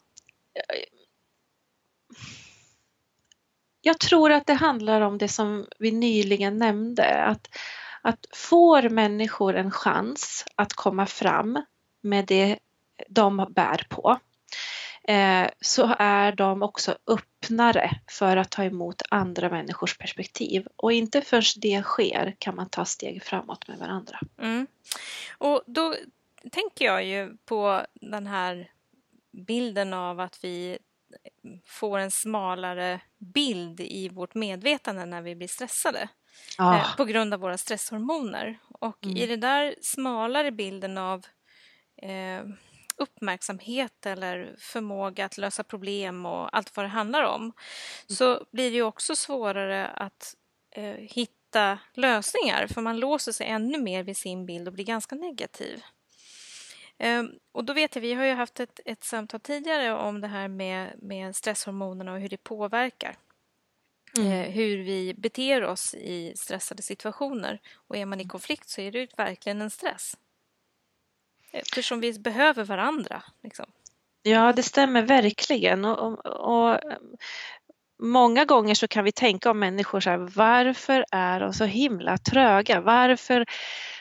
jag 3.81 3.99
tror 3.99 4.33
att 4.33 4.47
det 4.47 4.55
handlar 4.55 5.01
om 5.01 5.19
det 5.19 5.29
som 5.29 5.67
vi 5.79 5.91
nyligen 5.91 6.59
nämnde. 6.59 7.25
Att, 7.25 7.49
att 8.03 8.27
får 8.33 8.89
människor 8.89 9.57
en 9.57 9.71
chans 9.71 10.45
att 10.55 10.73
komma 10.73 11.07
fram 11.07 11.65
med 12.01 12.27
det 12.27 12.59
de 13.09 13.47
bär 13.51 13.87
på 13.89 14.19
så 15.61 15.95
är 15.99 16.33
de 16.33 16.63
också 16.63 16.97
öppnare 17.07 17.91
för 18.11 18.37
att 18.37 18.51
ta 18.51 18.65
emot 18.65 19.03
andra 19.11 19.51
människors 19.51 19.99
perspektiv. 19.99 20.67
Och 20.77 20.93
inte 20.93 21.21
förrän 21.21 21.43
det 21.57 21.83
sker 21.83 22.37
kan 22.39 22.57
man 22.57 22.69
ta 22.69 22.85
steg 22.85 23.23
framåt 23.23 23.69
med 23.69 23.79
varandra. 23.79 24.21
Mm. 24.39 24.67
Och 25.39 25.63
då 25.67 25.95
tänker 26.53 26.85
jag 26.85 27.05
ju 27.05 27.37
på 27.45 27.87
den 27.95 28.27
här 28.27 28.71
bilden 29.47 29.95
av 29.95 30.21
att 30.21 30.45
vi 30.45 30.79
får 31.67 31.99
en 31.99 32.11
smalare 32.11 33.01
bild 33.19 33.81
i 33.81 34.09
vårt 34.09 34.35
medvetande 34.35 35.05
när 35.05 35.23
vi 35.23 35.35
blir 35.35 35.49
stressade. 35.49 36.09
Oh. 36.59 36.97
på 36.97 37.05
grund 37.05 37.35
av 37.35 37.41
våra 37.41 37.59
stresshormoner. 37.59 38.59
Och 38.69 39.05
mm. 39.05 39.17
i 39.17 39.27
den 39.27 39.41
där 39.41 39.75
smalare 39.81 40.51
bilden 40.51 40.99
av 40.99 41.27
eh, 42.03 42.43
uppmärksamhet 43.03 44.07
eller 44.07 44.55
förmåga 44.59 45.25
att 45.25 45.39
lösa 45.39 45.65
problem 45.65 46.27
och 46.27 46.57
allt 46.57 46.77
vad 46.77 46.85
det 46.85 46.89
handlar 46.89 47.23
om 47.23 47.53
så 48.07 48.47
blir 48.51 48.71
det 48.71 48.77
ju 48.77 48.83
också 48.83 49.17
svårare 49.17 49.87
att 49.87 50.37
eh, 50.71 50.95
hitta 50.95 51.79
lösningar 51.95 52.67
för 52.67 52.81
man 52.81 53.01
låser 53.01 53.33
sig 53.33 53.47
ännu 53.47 53.79
mer 53.79 54.03
vid 54.03 54.17
sin 54.17 54.47
bild 54.47 54.69
och 54.69 54.75
blir 54.75 54.85
ganska 54.85 55.15
negativ. 55.15 55.83
Eh, 56.99 57.23
och 57.53 57.65
då 57.65 57.73
vet 57.73 57.95
jag, 57.95 58.03
vi 58.03 58.15
har 58.15 58.25
ju 58.25 58.33
haft 58.33 58.61
ett, 58.61 58.81
ett 58.85 59.05
samtal 59.05 59.41
tidigare 59.41 59.93
om 59.93 60.21
det 60.21 60.29
här 60.29 60.49
med, 60.49 60.95
med 60.99 61.37
stresshormonerna 61.37 62.13
och 62.13 62.21
hur 62.21 62.29
det 62.29 62.45
påverkar. 62.45 63.17
Mm. 64.17 64.33
Eh, 64.33 64.51
hur 64.51 64.79
vi 64.79 65.15
beter 65.15 65.65
oss 65.65 65.95
i 65.95 66.33
stressade 66.37 66.83
situationer. 66.83 67.61
Och 67.75 67.97
är 67.97 68.07
man 68.07 68.21
i 68.21 68.25
konflikt 68.25 68.69
så 68.69 68.81
är 68.81 68.93
det 68.93 69.19
verkligen 69.19 69.63
en 69.63 69.71
stress. 69.71 70.17
Eftersom 71.53 72.01
vi 72.01 72.19
behöver 72.19 72.65
varandra. 72.65 73.23
Liksom. 73.43 73.67
Ja, 74.23 74.53
det 74.53 74.63
stämmer 74.63 75.03
verkligen. 75.03 75.85
Och, 75.85 75.99
och, 75.99 76.27
och, 76.27 76.79
många 77.99 78.45
gånger 78.45 78.75
så 78.75 78.89
kan 78.89 79.05
vi 79.05 79.13
tänka 79.13 79.51
om 79.51 79.59
människor 79.59 80.01
så 80.01 80.11
här, 80.11 80.19
varför 80.19 81.05
är 81.11 81.41
de 81.41 81.53
så 81.53 81.65
himla 81.65 82.19
tröga? 82.19 82.81
Varför, 82.81 83.47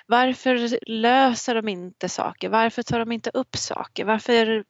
varför 0.06 0.90
löser 0.90 1.56
de 1.56 1.68
inte 1.68 2.10
saker? 2.10 2.50
Varför 2.50 2.84
tar 2.84 3.00
de 3.00 3.12
inte 3.12 3.32
upp 3.34 3.56
saker? 3.56 4.06
Varför, 4.06 4.64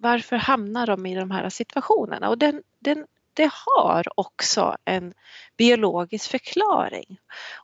varför 0.00 0.36
hamnar 0.36 0.86
de 0.86 1.06
i 1.06 1.14
de 1.14 1.30
här 1.30 1.48
situationerna? 1.48 2.28
Och 2.28 2.38
den, 2.38 2.62
den, 2.78 3.06
det 3.34 3.50
har 3.52 4.04
också 4.20 4.76
en 4.84 5.14
biologisk 5.56 6.30
förklaring. 6.30 7.18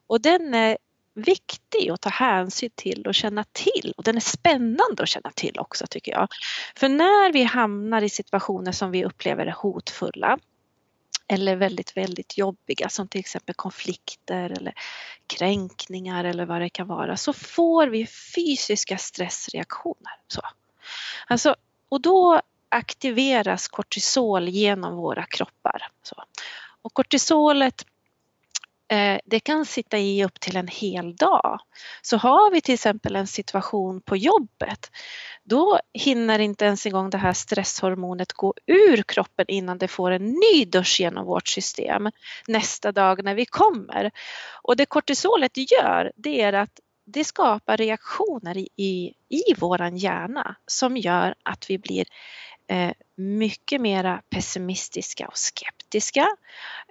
Och 0.07 0.21
den 0.21 0.55
är 0.55 0.79
viktig 1.23 1.91
att 1.91 2.01
ta 2.01 2.11
hänsyn 2.11 2.71
till 2.75 3.07
och 3.07 3.15
känna 3.15 3.45
till. 3.53 3.95
Och 3.97 4.05
den 4.05 4.17
är 4.17 4.21
spännande 4.21 5.03
att 5.03 5.09
känna 5.09 5.31
till 5.31 5.59
också 5.59 5.87
tycker 5.87 6.13
jag. 6.13 6.29
För 6.77 6.89
när 6.89 7.33
vi 7.33 7.43
hamnar 7.43 8.03
i 8.03 8.09
situationer 8.09 8.73
som 8.73 8.91
vi 8.91 9.05
upplever 9.05 9.47
är 9.47 9.55
hotfulla 9.59 10.39
eller 11.29 11.57
väldigt, 11.57 11.97
väldigt 11.97 12.39
jobbiga 12.39 12.89
som 12.89 13.09
till 13.09 13.19
exempel 13.19 13.55
konflikter 13.55 14.51
eller 14.51 14.75
kränkningar 15.27 16.25
eller 16.25 16.47
vad 16.47 16.61
det 16.61 16.69
kan 16.69 16.89
vara 16.89 17.17
så 17.17 17.33
får 17.33 17.87
vi 17.87 18.07
fysiska 18.07 18.99
stressreaktioner. 18.99 20.13
Så. 20.29 20.41
Alltså, 21.27 21.57
och 21.89 22.01
då 22.01 22.41
aktiveras 22.69 23.69
kortisol 23.69 24.49
genom 24.49 24.97
våra 24.97 25.25
kroppar. 25.25 25.89
Så. 26.03 26.25
Och 26.83 26.95
kortisolet 26.95 27.87
Eh, 28.91 29.21
det 29.25 29.41
kan 29.41 29.67
sitta 29.67 29.99
i 29.99 30.25
upp 30.25 30.41
till 30.41 30.57
en 30.57 30.69
hel 30.69 31.17
dag. 31.17 31.61
Så 32.03 32.17
har 32.17 32.51
vi 32.51 32.61
till 32.61 32.75
exempel 32.75 33.17
en 33.17 33.27
situation 33.27 34.01
på 34.01 34.17
jobbet 34.17 34.91
då 35.45 35.81
hinner 35.93 36.39
inte 36.39 36.65
ens 36.65 36.87
en 36.87 36.93
gång 36.93 37.11
det 37.11 37.19
här 37.19 37.33
stresshormonet 37.33 38.33
gå 38.33 38.55
ur 38.67 39.03
kroppen 39.03 39.45
innan 39.49 39.79
det 39.79 39.89
får 39.89 40.11
en 40.11 40.27
ny 40.27 40.65
dusch 40.65 41.01
genom 41.01 41.27
vårt 41.27 41.49
system 41.49 42.11
nästa 42.47 42.93
dag 42.93 43.25
när 43.25 43.35
vi 43.35 43.47
kommer. 43.47 44.11
Och 44.63 44.77
det 44.77 44.87
kortisolet 44.87 45.73
gör 45.73 46.13
det 46.17 46.41
är 46.41 46.53
att 46.53 46.81
det 47.07 47.25
skapar 47.25 47.77
reaktioner 47.77 48.57
i, 48.57 48.69
i, 48.77 49.15
i 49.29 49.55
våran 49.59 49.97
hjärna 49.97 50.57
som 50.67 50.97
gör 50.97 51.35
att 51.43 51.71
vi 51.71 51.79
blir 51.79 52.07
eh, 52.69 52.93
mycket 53.17 53.81
mera 53.81 54.23
pessimistiska 54.31 55.27
och 55.27 55.39
skeptiska. 55.39 55.80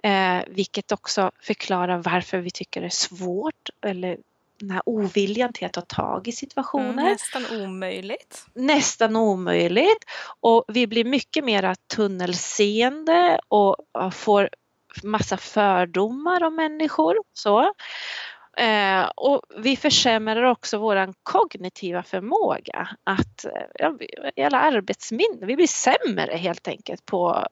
Eh, 0.02 0.44
vilket 0.48 0.92
också 0.92 1.30
förklarar 1.40 1.98
varför 1.98 2.38
vi 2.38 2.50
tycker 2.50 2.80
det 2.80 2.86
är 2.86 2.90
svårt 2.90 3.70
eller 3.86 4.18
den 4.60 4.70
här 4.70 4.82
oviljan 4.86 5.52
till 5.52 5.66
att 5.66 5.72
ta 5.72 5.80
tag 5.80 6.28
i 6.28 6.32
situationer. 6.32 6.90
Mm, 6.90 7.04
nästan 7.04 7.62
omöjligt. 7.62 8.46
Nästan 8.54 9.16
omöjligt. 9.16 10.04
Och 10.40 10.64
vi 10.68 10.86
blir 10.86 11.04
mycket 11.04 11.44
mera 11.44 11.74
tunnelseende 11.74 13.40
och 13.48 13.76
får 14.12 14.48
massa 15.02 15.36
fördomar 15.36 16.42
om 16.42 16.56
människor. 16.56 17.16
Så. 17.32 17.72
Eh, 18.56 19.02
och 19.16 19.42
vi 19.56 19.76
försämrar 19.76 20.42
också 20.42 20.78
vår 20.78 21.14
kognitiva 21.22 22.02
förmåga 22.02 22.88
att, 23.04 23.46
ja, 23.74 23.98
hela 24.36 24.60
arbetsminne, 24.60 25.46
vi 25.46 25.56
blir 25.56 25.66
sämre 25.66 26.36
helt 26.36 26.68
enkelt 26.68 27.06
på 27.06 27.46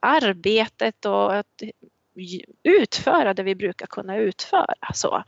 arbetet 0.00 1.04
och 1.04 1.34
att 1.34 1.62
utföra 2.62 3.34
det 3.34 3.42
vi 3.42 3.54
brukar 3.54 3.86
kunna 3.86 4.16
utföra. 4.16 4.92
Så, 4.94 5.24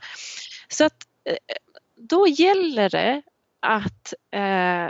så 0.67 0.85
att 0.85 1.07
eh, 1.25 1.37
då 1.95 2.27
gäller 2.27 2.89
det 2.89 3.21
att 3.59 4.13
eh, 4.31 4.89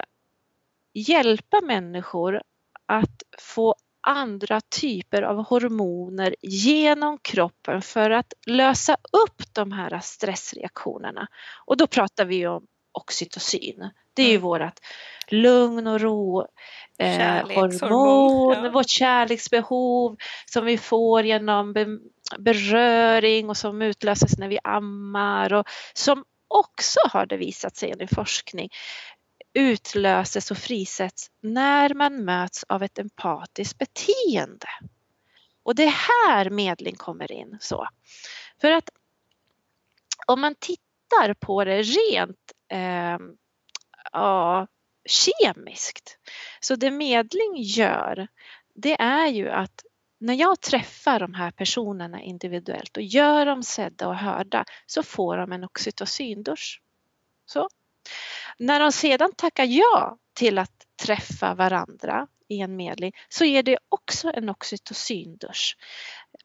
hjälpa 0.93 1.62
människor 1.62 2.41
att 2.86 3.24
få 3.39 3.75
andra 4.01 4.62
typer 4.62 5.21
av 5.21 5.43
hormoner 5.45 6.36
genom 6.41 7.17
kroppen 7.17 7.81
för 7.81 8.10
att 8.10 8.33
lösa 8.48 8.98
upp 9.25 9.53
de 9.53 9.71
här 9.71 10.00
stressreaktionerna. 10.00 11.27
Och 11.65 11.77
då 11.77 11.88
pratar 11.88 12.25
vi 12.25 12.48
om 12.48 12.67
oxytocin. 12.91 13.89
Det 14.13 14.24
är 14.24 14.30
ju 14.30 14.38
vårt 14.38 14.80
lugn 15.27 15.88
och 15.88 16.01
ro 16.01 16.48
eh, 17.00 17.48
hormon, 17.48 18.63
ja. 18.63 18.70
vårt 18.70 18.89
kärleksbehov 18.89 20.18
som 20.46 20.65
vi 20.65 20.77
får 20.77 21.24
genom 21.24 21.74
be 21.74 21.86
beröring 22.39 23.50
och 23.50 23.58
som 23.58 23.82
utlöses 23.82 24.38
när 24.38 24.48
vi 24.48 24.60
ammar 24.63 25.53
och 25.53 25.68
som 25.94 26.24
också 26.48 27.00
har 27.10 27.25
det 27.25 27.38
visat 27.38 27.75
sig 27.75 27.94
i 28.00 28.08
forskning 28.08 28.70
utlöses 29.53 30.51
och 30.51 30.58
frisätts 30.58 31.32
när 31.41 31.94
man 31.94 32.25
möts 32.25 32.63
av 32.63 32.84
ett 32.84 33.00
empatiskt 33.00 33.77
beteende. 33.77 34.68
Och 35.63 35.75
det 35.75 35.84
är 35.84 35.96
här 36.27 36.50
medling 36.50 36.96
kommer 36.96 37.32
in. 37.32 37.58
Så. 37.62 37.88
För 38.62 38.72
att 38.72 38.89
om 40.27 40.41
man 40.41 40.56
tittar 40.56 41.34
på 41.34 41.63
det 41.63 41.82
rent 41.82 42.51
eh, 42.72 43.18
ja, 44.12 44.68
kemiskt, 45.10 46.18
så 46.60 46.75
det 46.75 46.91
medling 46.91 47.53
gör 47.56 48.27
det 48.75 49.01
är 49.01 49.27
ju 49.27 49.50
att 49.50 49.84
när 50.20 50.34
jag 50.34 50.62
träffar 50.62 51.20
de 51.20 51.34
här 51.34 51.51
personerna 51.51 52.22
individuellt 52.22 52.98
och 52.98 53.03
gör 53.03 53.46
dem 53.46 53.63
sedda 53.63 54.08
och 54.08 54.15
hörda 54.15 54.65
så 54.86 55.03
får 55.03 55.38
de 55.38 55.51
en 55.51 55.63
oxytocindusch. 55.63 56.82
Så. 57.46 57.70
När 58.58 58.80
de 58.80 58.91
sedan 58.91 59.32
tackar 59.38 59.65
ja 59.65 60.18
till 60.34 60.58
att 60.58 60.88
träffa 61.03 61.53
varandra 61.53 62.27
i 62.48 62.62
en 62.62 62.75
medling 62.75 63.13
så 63.30 63.46
är 63.46 63.63
det 63.63 63.77
också 63.89 64.32
en 64.34 64.50
oxytocindusch. 64.50 65.77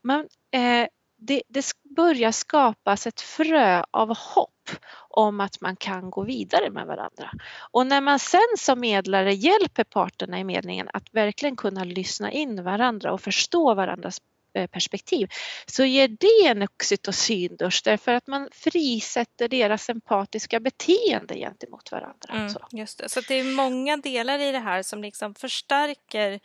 Men 0.02 0.28
eh, 0.50 0.88
det, 1.18 1.42
det 1.48 1.72
börjar 1.96 2.32
skapas 2.32 3.06
ett 3.06 3.20
frö 3.20 3.84
av 3.90 4.16
hopp 4.16 4.70
om 5.16 5.40
att 5.40 5.60
man 5.60 5.76
kan 5.76 6.10
gå 6.10 6.22
vidare 6.22 6.70
med 6.70 6.86
varandra. 6.86 7.30
Och 7.70 7.86
när 7.86 8.00
man 8.00 8.18
sen 8.18 8.40
som 8.58 8.80
medlare 8.80 9.34
hjälper 9.34 9.84
parterna 9.84 10.40
i 10.40 10.44
medlingen 10.44 10.88
att 10.92 11.14
verkligen 11.14 11.56
kunna 11.56 11.84
lyssna 11.84 12.32
in 12.32 12.64
varandra 12.64 13.12
och 13.12 13.20
förstå 13.20 13.74
varandras 13.74 14.20
Eh, 14.56 14.66
perspektiv 14.66 15.28
så 15.66 15.84
ger 15.84 16.08
det 16.08 16.48
en 16.48 16.62
oxytocindusch 16.62 17.82
därför 17.84 18.14
att 18.14 18.26
man 18.26 18.48
frisätter 18.52 19.48
deras 19.48 19.88
empatiska 19.88 20.60
beteende 20.60 21.34
gentemot 21.34 21.92
varandra. 21.92 22.34
Mm, 22.34 22.52
just 22.70 22.98
det. 22.98 23.08
Så 23.08 23.20
det 23.20 23.34
är 23.34 23.44
många 23.44 23.96
delar 23.96 24.38
i 24.38 24.52
det 24.52 24.58
här 24.58 24.82
som 24.82 25.02
liksom 25.02 25.34
förstärker 25.34 26.40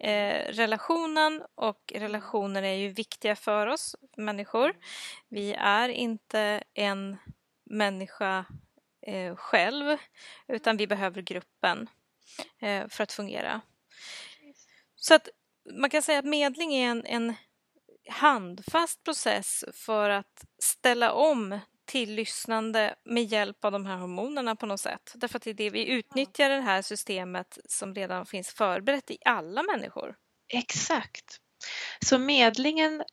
eh, 0.00 0.52
relationen 0.52 1.42
och 1.54 1.92
relationer 1.94 2.62
är 2.62 2.74
ju 2.74 2.88
viktiga 2.88 3.36
för 3.36 3.66
oss 3.66 3.96
människor. 4.16 4.74
Vi 5.28 5.52
är 5.58 5.88
inte 5.88 6.62
en 6.74 7.16
människa 7.64 8.44
eh, 9.06 9.36
själv 9.36 9.96
utan 10.48 10.76
vi 10.76 10.86
behöver 10.86 11.22
gruppen 11.22 11.88
eh, 12.60 12.88
för 12.88 13.02
att 13.02 13.12
fungera. 13.12 13.60
Så 14.96 15.14
att 15.14 15.28
man 15.74 15.90
kan 15.90 16.02
säga 16.02 16.18
att 16.18 16.24
medling 16.24 16.74
är 16.74 16.90
en, 16.90 17.06
en 17.06 17.34
handfast 18.08 19.04
process 19.04 19.64
för 19.72 20.10
att 20.10 20.44
ställa 20.58 21.12
om 21.12 21.60
till 21.84 22.14
lyssnande 22.14 22.94
med 23.04 23.24
hjälp 23.24 23.64
av 23.64 23.72
de 23.72 23.86
här 23.86 23.96
hormonerna 23.96 24.56
på 24.56 24.66
något 24.66 24.80
sätt. 24.80 25.12
Därför 25.14 25.36
att 25.36 25.42
det 25.42 25.50
är 25.50 25.54
det 25.54 25.70
vi 25.70 25.88
utnyttjar 25.88 26.50
det 26.50 26.60
här 26.60 26.82
systemet 26.82 27.58
som 27.64 27.94
redan 27.94 28.26
finns 28.26 28.50
förberett 28.50 29.10
i 29.10 29.18
alla 29.24 29.62
människor. 29.62 30.16
Exakt. 30.48 31.40
Så 32.00 32.18
medlingen 32.18 33.04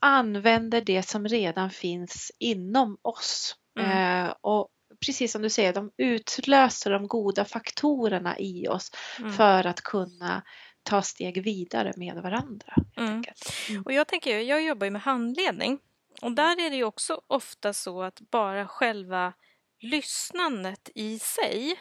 använder 0.00 0.80
det 0.80 1.02
som 1.02 1.28
redan 1.28 1.70
finns 1.70 2.32
inom 2.38 2.98
oss. 3.02 3.56
Mm. 3.80 4.26
Eh, 4.26 4.34
och 4.40 4.68
precis 5.06 5.32
som 5.32 5.42
du 5.42 5.50
säger, 5.50 5.72
de 5.72 5.90
utlöser 5.96 6.90
de 6.90 7.08
goda 7.08 7.44
faktorerna 7.44 8.38
i 8.38 8.68
oss 8.68 8.90
mm. 9.18 9.32
för 9.32 9.66
att 9.66 9.80
kunna 9.80 10.42
ta 10.82 11.02
steg 11.02 11.42
vidare 11.42 11.92
med 11.96 12.14
varandra. 12.14 12.74
Mm. 12.96 13.24
Mm. 13.68 13.82
Och 13.82 13.92
jag 13.92 14.08
tänker, 14.08 14.38
jag 14.38 14.62
jobbar 14.62 14.84
ju 14.84 14.90
med 14.90 15.02
handledning 15.02 15.78
och 16.22 16.32
där 16.32 16.66
är 16.66 16.70
det 16.70 16.76
ju 16.76 16.84
också 16.84 17.20
ofta 17.26 17.72
så 17.72 18.02
att 18.02 18.20
bara 18.20 18.68
själva 18.68 19.32
lyssnandet 19.80 20.90
i 20.94 21.18
sig 21.18 21.80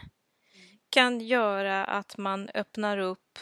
kan 0.89 1.21
göra 1.21 1.85
att 1.85 2.17
man 2.17 2.49
öppnar 2.53 2.97
upp 2.97 3.39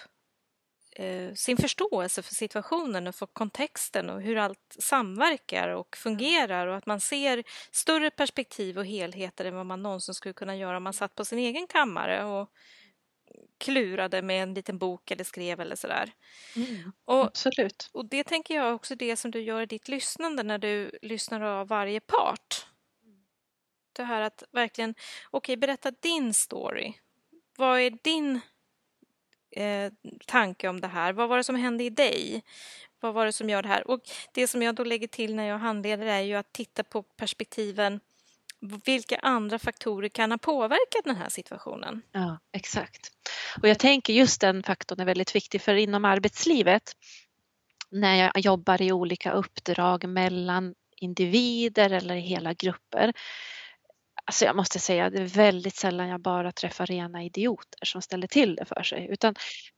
eh, 0.99 1.33
sin 1.33 1.57
förståelse 1.57 2.21
för 2.21 2.35
situationen 2.35 3.07
och 3.07 3.15
för 3.15 3.25
kontexten 3.25 4.09
och 4.09 4.21
hur 4.21 4.37
allt 4.37 4.75
samverkar 4.79 5.67
och 5.67 5.97
fungerar 5.97 6.67
och 6.67 6.75
att 6.75 6.85
man 6.85 6.99
ser 6.99 7.43
större 7.71 8.11
perspektiv 8.11 8.77
och 8.77 8.85
helheter 8.85 9.45
än 9.45 9.55
vad 9.55 9.65
man 9.65 9.83
någonsin 9.83 10.15
skulle 10.15 10.33
kunna 10.33 10.55
göra 10.55 10.77
om 10.77 10.83
man 10.83 10.93
satt 10.93 11.15
på 11.15 11.25
sin 11.25 11.39
egen 11.39 11.67
kammare 11.67 12.23
och 12.23 12.51
klurade 13.57 14.21
med 14.21 14.43
en 14.43 14.53
liten 14.53 14.77
bok 14.77 15.11
eller 15.11 15.23
skrev 15.23 15.59
eller 15.59 15.75
sådär. 15.75 16.11
Mm, 16.55 16.91
Och, 17.05 17.25
absolut. 17.25 17.89
och 17.93 18.05
det 18.05 18.23
tänker 18.23 18.55
jag 18.55 18.75
också 18.75 18.95
det 18.95 19.15
som 19.15 19.31
du 19.31 19.41
gör 19.41 19.61
i 19.61 19.65
ditt 19.65 19.87
lyssnande 19.87 20.43
när 20.43 20.57
du 20.57 20.91
lyssnar 21.01 21.41
av 21.41 21.67
varje 21.67 21.99
part. 21.99 22.65
Det 23.93 24.03
här 24.03 24.21
att 24.21 24.43
verkligen, 24.51 24.91
okej, 24.91 25.53
okay, 25.53 25.55
berätta 25.57 25.91
din 25.91 26.33
story. 26.33 26.93
Vad 27.57 27.79
är 27.79 27.97
din 28.03 28.41
eh, 29.57 29.91
tanke 30.25 30.67
om 30.67 30.81
det 30.81 30.87
här? 30.87 31.13
Vad 31.13 31.29
var 31.29 31.37
det 31.37 31.43
som 31.43 31.55
hände 31.55 31.83
i 31.83 31.89
dig? 31.89 32.43
Vad 32.99 33.13
var 33.13 33.25
det 33.25 33.33
som 33.33 33.49
gör 33.49 33.61
det 33.61 33.69
här? 33.69 33.87
Och 33.87 33.99
det 34.31 34.47
som 34.47 34.61
jag 34.61 34.75
då 34.75 34.83
lägger 34.83 35.07
till 35.07 35.35
när 35.35 35.47
jag 35.47 35.57
handleder 35.57 36.05
är 36.05 36.21
ju 36.21 36.35
att 36.35 36.53
titta 36.53 36.83
på 36.83 37.03
perspektiven 37.03 37.99
vilka 38.85 39.17
andra 39.17 39.59
faktorer 39.59 40.09
kan 40.09 40.31
ha 40.31 40.37
påverkat 40.37 41.03
den 41.03 41.15
här 41.15 41.29
situationen? 41.29 42.01
Ja, 42.11 42.39
exakt. 42.51 43.11
Och 43.61 43.67
jag 43.67 43.79
tänker 43.79 44.13
just 44.13 44.41
den 44.41 44.63
faktorn 44.63 44.99
är 44.99 45.05
väldigt 45.05 45.35
viktig 45.35 45.61
för 45.61 45.75
inom 45.75 46.05
arbetslivet 46.05 46.91
när 47.89 48.15
jag 48.15 48.39
jobbar 48.39 48.81
i 48.81 48.91
olika 48.91 49.31
uppdrag 49.31 50.09
mellan 50.09 50.75
individer 50.95 51.89
eller 51.89 52.15
hela 52.15 52.53
grupper. 52.53 53.13
Alltså 54.27 54.45
jag 54.45 54.55
måste 54.55 54.79
säga, 54.79 55.09
det 55.09 55.21
är 55.21 55.25
väldigt 55.25 55.75
sällan 55.75 56.07
jag 56.07 56.21
bara 56.21 56.51
träffar 56.51 56.85
rena 56.85 57.23
idioter 57.23 57.85
som 57.85 58.01
ställer 58.01 58.27
till 58.27 58.55
det 58.55 58.65
för 58.65 58.83
sig, 58.83 59.07
utan 59.11 59.35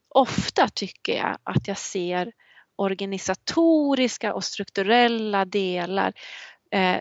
ofta 0.08 0.68
tycker 0.68 1.16
jag 1.16 1.38
att 1.42 1.68
jag 1.68 1.78
ser 1.78 2.32
organisatoriska 2.76 4.34
och 4.34 4.44
strukturella 4.44 5.44
delar 5.44 6.12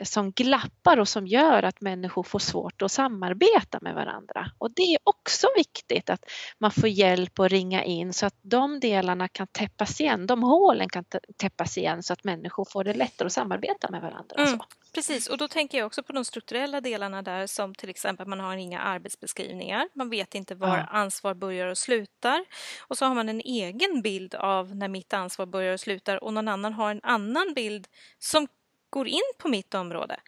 som 0.03 0.31
glappar 0.31 0.99
och 0.99 1.07
som 1.07 1.27
gör 1.27 1.63
att 1.63 1.81
människor 1.81 2.23
får 2.23 2.39
svårt 2.39 2.81
att 2.81 2.91
samarbeta 2.91 3.79
med 3.81 3.95
varandra. 3.95 4.51
Och 4.57 4.71
det 4.71 4.81
är 4.81 4.97
också 5.03 5.47
viktigt 5.55 6.09
att 6.09 6.25
man 6.57 6.71
får 6.71 6.89
hjälp 6.89 7.39
att 7.39 7.51
ringa 7.51 7.83
in 7.83 8.13
så 8.13 8.25
att 8.25 8.35
de 8.41 8.79
delarna 8.79 9.27
kan 9.27 9.47
täppas 9.47 10.01
igen, 10.01 10.27
de 10.27 10.43
hålen 10.43 10.89
kan 10.89 11.05
täppas 11.37 11.77
igen 11.77 12.03
så 12.03 12.13
att 12.13 12.23
människor 12.23 12.65
får 12.65 12.83
det 12.83 12.93
lättare 12.93 13.25
att 13.25 13.33
samarbeta 13.33 13.91
med 13.91 14.01
varandra. 14.01 14.35
Mm, 14.37 14.59
precis, 14.93 15.27
och 15.27 15.37
då 15.37 15.47
tänker 15.47 15.77
jag 15.77 15.87
också 15.87 16.03
på 16.03 16.13
de 16.13 16.25
strukturella 16.25 16.81
delarna 16.81 17.21
där 17.21 17.47
som 17.47 17.75
till 17.75 17.89
exempel 17.89 18.27
man 18.27 18.39
har 18.39 18.55
inga 18.55 18.79
arbetsbeskrivningar, 18.79 19.89
man 19.93 20.09
vet 20.09 20.35
inte 20.35 20.55
var 20.55 20.77
ja. 20.77 20.83
ansvar 20.83 21.33
börjar 21.33 21.67
och 21.67 21.77
slutar 21.77 22.45
och 22.87 22.97
så 22.97 23.05
har 23.05 23.15
man 23.15 23.29
en 23.29 23.41
egen 23.41 24.01
bild 24.01 24.35
av 24.35 24.75
när 24.75 24.87
mitt 24.87 25.13
ansvar 25.13 25.45
börjar 25.45 25.73
och 25.73 25.79
slutar 25.79 26.23
och 26.23 26.33
någon 26.33 26.47
annan 26.47 26.73
har 26.73 26.91
en 26.91 27.01
annan 27.03 27.53
bild 27.53 27.87
som 28.19 28.47
går 28.89 29.07
in 29.07 29.31
på 29.37 29.47
mitt 29.47 29.73
område. 29.73 30.19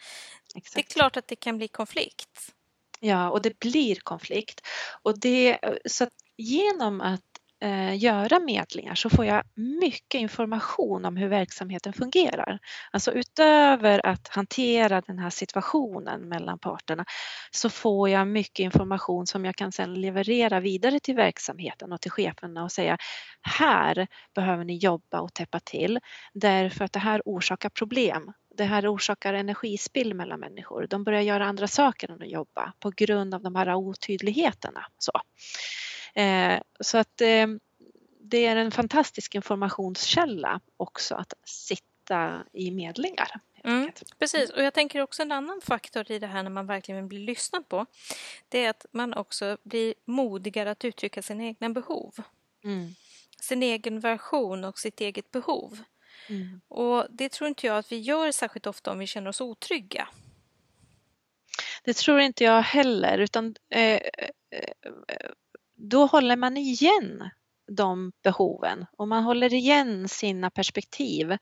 Exakt. 0.56 0.76
Det 0.76 0.82
är 0.82 1.00
klart 1.00 1.18
att 1.18 1.28
det 1.28 1.36
kan 1.36 1.58
bli 1.58 1.68
konflikt. 1.68 2.54
Ja, 3.00 3.30
och 3.30 3.42
det 3.42 3.60
blir 3.60 3.96
konflikt. 3.96 4.62
Och 5.02 5.20
det, 5.20 5.60
så 5.86 6.08
genom 6.38 7.02
att 7.02 7.22
eh, 7.62 7.98
göra 7.98 8.40
medlingar 8.40 8.96
så 8.96 9.10
får 9.10 9.26
jag 9.26 9.44
mycket 9.56 10.22
information 10.22 11.06
om 11.06 11.18
hur 11.18 11.28
verksamheten 11.28 11.94
fungerar. 11.94 12.60
Alltså 12.92 13.12
utöver 13.12 14.06
att 14.06 14.28
hantera 14.28 15.02
den 15.02 15.20
här 15.20 15.30
situationen 15.30 16.30
mellan 16.30 16.60
parterna 16.60 17.06
så 17.52 17.70
får 17.70 18.10
jag 18.10 18.28
mycket 18.28 18.64
information 18.64 19.28
som 19.28 19.46
jag 19.46 19.56
kan 19.56 19.72
sedan 19.72 19.94
leverera 19.94 20.60
vidare 20.60 21.00
till 21.00 21.16
verksamheten 21.16 21.92
och 21.92 22.02
till 22.02 22.12
cheferna 22.12 22.64
och 22.64 22.72
säga 22.72 22.98
här 23.42 24.08
behöver 24.36 24.64
ni 24.64 24.78
jobba 24.78 25.22
och 25.22 25.34
täppa 25.34 25.60
till 25.60 26.00
därför 26.34 26.86
att 26.86 26.94
det 26.94 27.00
här 27.00 27.22
orsakar 27.26 27.70
problem 27.70 28.34
det 28.62 28.66
här 28.66 28.94
orsakar 28.94 29.34
energispill 29.34 30.14
mellan 30.14 30.40
människor. 30.40 30.88
De 30.90 31.04
börjar 31.04 31.22
göra 31.22 31.46
andra 31.46 31.68
saker 31.68 32.12
än 32.12 32.22
att 32.22 32.30
jobba 32.30 32.74
på 32.80 32.92
grund 32.96 33.34
av 33.34 33.42
de 33.42 33.56
här 33.56 33.76
otydligheterna. 33.76 34.86
Så, 34.98 35.12
eh, 36.22 36.60
så 36.80 36.98
att 36.98 37.22
eh, 37.22 37.48
det 38.20 38.46
är 38.46 38.56
en 38.56 38.72
fantastisk 38.72 39.36
informationskälla 39.36 40.60
också 40.78 41.16
att 41.16 41.34
sitta 41.44 42.44
i 42.54 42.72
medlingar. 42.72 43.40
Mm, 43.64 43.92
precis, 44.20 44.50
och 44.50 44.64
jag 44.64 44.74
tänker 44.74 45.02
också 45.02 45.22
en 45.22 45.32
annan 45.32 45.62
faktor 45.62 46.12
i 46.12 46.20
det 46.20 46.28
här 46.28 46.44
när 46.44 46.50
man 46.50 46.68
verkligen 46.68 47.08
blir 47.08 47.20
lyssnad 47.20 47.70
på. 47.70 47.86
Det 48.50 48.66
är 48.66 48.70
att 48.70 48.86
man 48.92 49.14
också 49.14 49.58
blir 49.64 49.94
modigare 50.06 50.72
att 50.72 50.86
uttrycka 50.86 51.22
sina 51.22 51.44
egna 51.44 51.70
behov. 51.70 52.14
Mm. 52.64 52.90
Sin 53.42 53.64
egen 53.64 54.00
version 54.00 54.64
och 54.64 54.80
sitt 54.80 55.02
eget 55.02 55.32
behov. 55.32 55.84
Mm. 56.30 56.62
Och 56.68 57.08
det 57.10 57.32
tror 57.32 57.48
inte 57.48 57.68
jag 57.68 57.78
att 57.78 57.92
vi 57.92 58.00
gör 58.00 58.32
särskilt 58.32 58.68
ofta 58.68 58.92
om 58.92 59.00
vi 59.00 59.08
känner 59.08 59.30
oss 59.30 59.42
otrygga. 59.42 60.08
Det 61.84 61.94
tror 61.94 62.20
inte 62.20 62.44
jag 62.44 62.62
heller 62.62 63.18
utan 63.18 63.56
eh, 63.70 63.94
eh, 63.94 64.02
då 65.76 66.06
håller 66.06 66.36
man 66.36 66.58
igen 66.58 67.30
de 67.76 68.12
behoven 68.24 68.86
och 68.98 69.08
man 69.08 69.24
håller 69.24 69.54
igen 69.54 70.08
sina 70.08 70.50
perspektiv. 70.50 71.38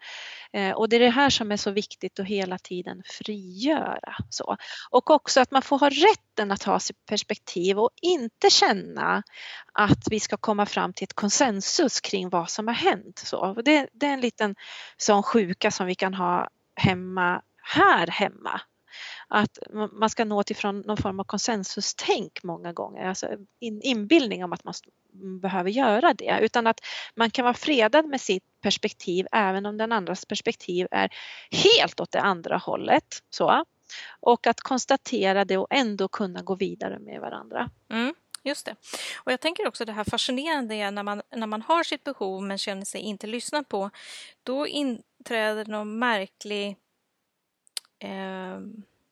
Eh, 0.53 0.71
och 0.71 0.89
det 0.89 0.95
är 0.95 0.99
det 0.99 1.09
här 1.09 1.29
som 1.29 1.51
är 1.51 1.57
så 1.57 1.71
viktigt 1.71 2.19
att 2.19 2.25
hela 2.25 2.57
tiden 2.57 3.03
frigöra. 3.05 4.15
Så. 4.29 4.57
Och 4.89 5.11
också 5.11 5.41
att 5.41 5.51
man 5.51 5.61
får 5.61 5.79
ha 5.79 5.89
rätten 5.89 6.51
att 6.51 6.63
ha 6.63 6.79
sitt 6.79 7.05
perspektiv 7.05 7.79
och 7.79 7.89
inte 8.01 8.49
känna 8.49 9.23
att 9.73 10.07
vi 10.09 10.19
ska 10.19 10.37
komma 10.37 10.65
fram 10.65 10.93
till 10.93 11.03
ett 11.03 11.13
konsensus 11.13 12.01
kring 12.01 12.29
vad 12.29 12.49
som 12.49 12.67
har 12.67 12.75
hänt. 12.75 13.19
Så. 13.19 13.53
Det, 13.53 13.89
det 13.93 14.05
är 14.05 14.13
en 14.13 14.21
liten 14.21 14.55
sån 14.97 15.23
sjuka 15.23 15.71
som 15.71 15.87
vi 15.87 15.95
kan 15.95 16.13
ha 16.13 16.49
hemma 16.75 17.41
här 17.61 18.07
hemma 18.07 18.61
att 19.29 19.59
man 19.91 20.09
ska 20.09 20.25
nå 20.25 20.43
till 20.43 20.55
från 20.55 20.79
någon 20.79 20.97
form 20.97 21.19
av 21.19 21.23
konsensustänk 21.23 22.43
många 22.43 22.73
gånger, 22.73 23.05
alltså 23.05 23.27
inbildning 23.59 24.43
om 24.43 24.53
att 24.53 24.63
man 24.63 24.73
behöver 25.41 25.69
göra 25.69 26.13
det, 26.13 26.39
utan 26.41 26.67
att 26.67 26.79
man 27.15 27.31
kan 27.31 27.43
vara 27.45 27.53
fredad 27.53 28.05
med 28.05 28.21
sitt 28.21 28.43
perspektiv 28.61 29.27
även 29.31 29.65
om 29.65 29.77
den 29.77 29.91
andras 29.91 30.25
perspektiv 30.25 30.87
är 30.91 31.09
helt 31.51 31.99
åt 31.99 32.11
det 32.11 32.21
andra 32.21 32.57
hållet. 32.57 33.23
Så. 33.29 33.65
Och 34.19 34.47
att 34.47 34.61
konstatera 34.61 35.45
det 35.45 35.57
och 35.57 35.67
ändå 35.69 36.07
kunna 36.07 36.41
gå 36.41 36.55
vidare 36.55 36.99
med 36.99 37.21
varandra. 37.21 37.69
Mm. 37.89 38.13
Just 38.43 38.65
det. 38.65 38.75
Och 39.15 39.31
jag 39.31 39.39
tänker 39.39 39.67
också 39.67 39.85
det 39.85 39.91
här 39.91 40.03
fascinerande 40.03 40.75
är 40.75 40.91
när 40.91 41.03
man, 41.03 41.21
när 41.35 41.47
man 41.47 41.61
har 41.61 41.83
sitt 41.83 42.03
behov 42.03 42.43
men 42.43 42.57
känner 42.57 42.85
sig 42.85 43.01
inte 43.01 43.27
lyssnad 43.27 43.69
på, 43.69 43.89
då 44.43 44.67
inträder 44.67 45.65
någon 45.65 45.99
märklig 45.99 46.77
eh, 47.99 48.59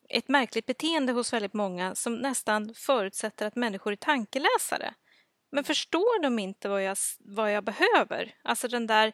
ett 0.10 0.28
märkligt 0.28 0.66
beteende 0.66 1.14
hos 1.14 1.34
väldigt 1.34 1.54
många 1.54 1.96
som 1.96 2.16
nästan 2.16 2.74
förutsätter 2.74 3.48
att 3.48 3.56
människor 3.56 3.92
är 3.92 3.96
tankeläsare. 3.96 4.94
Men 5.52 5.64
förstår 5.64 6.22
de 6.22 6.40
inte 6.40 6.70
vad 6.70 6.84
jag, 6.84 6.98
vad 7.20 7.54
jag 7.54 7.64
behöver? 7.64 8.36
Alltså 8.44 8.68
den 8.68 8.88
där 8.88 9.14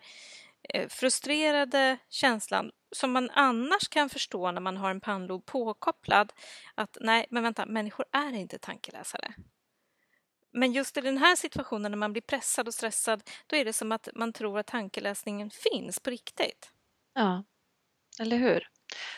eh, 0.70 0.88
frustrerade 0.90 1.98
känslan 2.10 2.72
som 2.92 3.12
man 3.12 3.30
annars 3.30 3.88
kan 3.90 4.10
förstå 4.10 4.52
när 4.52 4.62
man 4.62 4.78
har 4.78 4.92
en 4.92 5.02
pannlob 5.02 5.46
påkopplad. 5.46 6.34
Att 6.76 6.98
nej, 7.02 7.26
men 7.30 7.44
vänta, 7.44 7.66
människor 7.66 8.06
är 8.12 8.34
inte 8.34 8.58
tankeläsare. 8.58 9.34
Men 10.54 10.74
just 10.74 10.98
i 10.98 11.02
den 11.02 11.18
här 11.18 11.36
situationen 11.36 11.92
när 11.92 11.98
man 11.98 12.14
blir 12.14 12.22
pressad 12.22 12.68
och 12.68 12.74
stressad, 12.74 13.24
då 13.48 13.56
är 13.56 13.66
det 13.66 13.74
som 13.74 13.92
att 13.92 14.10
man 14.16 14.34
tror 14.34 14.60
att 14.60 14.68
tankeläsningen 14.68 15.50
finns 15.50 16.00
på 16.00 16.10
riktigt. 16.10 16.72
Ja, 17.14 17.44
eller 18.20 18.38
hur? 18.38 18.68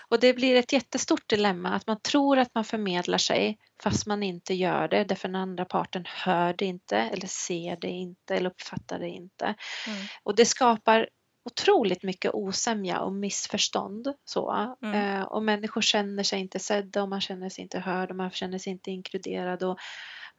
Och 0.10 0.20
det 0.20 0.34
blir 0.34 0.56
ett 0.56 0.74
jättestort 0.74 1.30
dilemma 1.30 1.70
att 1.70 1.88
man 1.88 2.00
tror 2.00 2.38
att 2.38 2.56
man 2.56 2.64
förmedlar 2.64 3.18
sig 3.18 3.58
fast 3.84 4.06
man 4.06 4.24
inte 4.24 4.54
gör 4.54 4.88
det 4.88 5.04
därför 5.04 5.28
den 5.28 5.36
andra 5.36 5.66
parten 5.66 6.06
hör 6.06 6.54
det 6.54 6.66
inte 6.66 6.98
eller 6.98 7.28
ser 7.28 7.76
det 7.76 7.90
inte 7.90 8.36
eller 8.36 8.50
uppfattar 8.50 9.00
det 9.00 9.10
inte. 9.10 9.46
Mm. 9.46 10.06
Och 10.24 10.36
det 10.36 10.46
skapar 10.46 11.10
otroligt 11.46 12.04
mycket 12.04 12.34
osämja 12.34 13.00
och 13.00 13.14
missförstånd. 13.14 14.14
Så. 14.26 14.76
Mm. 14.82 15.20
Eh, 15.20 15.24
och 15.24 15.44
människor 15.44 15.82
känner 15.82 16.24
sig 16.24 16.40
inte 16.40 16.60
sedda 16.60 17.02
och 17.04 17.10
man 17.10 17.22
känner 17.22 17.50
sig 17.50 17.62
inte 17.62 17.80
hörd 17.80 18.10
och 18.10 18.16
man 18.16 18.32
känner 18.32 18.58
sig 18.58 18.72
inte 18.72 18.92
inkluderad 18.92 19.64
och 19.64 19.80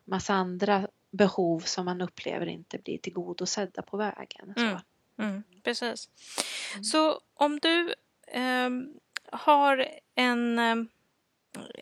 massa 0.04 0.34
andra 0.34 0.88
behov 1.10 1.60
som 1.60 1.84
man 1.84 2.00
upplever 2.00 2.46
inte 2.46 2.78
blir 2.78 2.98
tillgodosedda 2.98 3.82
på 3.82 3.96
vägen. 3.96 4.54
Så. 4.56 4.62
Mm. 4.62 4.80
mm 5.18 5.44
precis. 5.64 6.08
Mm. 6.74 6.84
Så 6.84 7.20
om 7.34 7.58
du 7.58 7.94
um 8.66 9.00
har 9.32 9.88
en 10.14 10.58
eh, 10.58 10.76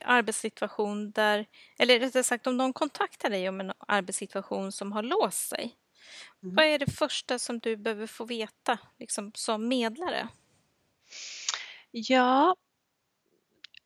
arbetssituation 0.02 1.10
där, 1.10 1.46
eller 1.78 2.00
rättare 2.00 2.22
sagt 2.22 2.46
om 2.46 2.58
de 2.58 2.72
kontaktar 2.72 3.30
dig 3.30 3.48
om 3.48 3.60
en 3.60 3.72
arbetssituation 3.88 4.72
som 4.72 4.92
har 4.92 5.02
låst 5.02 5.48
sig, 5.48 5.76
mm. 6.42 6.54
vad 6.54 6.64
är 6.64 6.78
det 6.78 6.92
första 6.92 7.38
som 7.38 7.58
du 7.58 7.76
behöver 7.76 8.06
få 8.06 8.24
veta 8.24 8.78
liksom, 8.98 9.32
som 9.34 9.68
medlare? 9.68 10.28
Ja, 11.90 12.56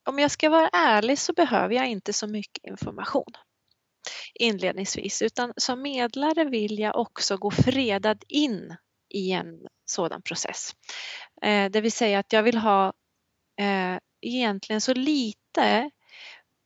om 0.04 0.18
jag 0.18 0.30
ska 0.30 0.50
vara 0.50 0.68
ärlig 0.68 1.18
så 1.18 1.32
behöver 1.32 1.74
jag 1.74 1.88
inte 1.88 2.12
så 2.12 2.26
mycket 2.26 2.64
information. 2.64 3.32
inledningsvis 4.34 5.22
utan 5.22 5.52
som 5.56 5.82
medlare 5.82 6.44
vill 6.44 6.78
jag 6.78 6.96
också 6.96 7.36
gå 7.36 7.50
fredad 7.50 8.24
in 8.28 8.76
i 9.08 9.32
en 9.32 9.66
sådan 9.84 10.22
process. 10.22 10.76
Eh, 11.42 11.70
det 11.70 11.80
vill 11.80 11.92
säga 11.92 12.18
att 12.18 12.32
jag 12.32 12.42
vill 12.42 12.58
ha 12.58 12.92
eh, 13.58 13.98
egentligen 14.20 14.80
så 14.80 14.94
lite 14.94 15.90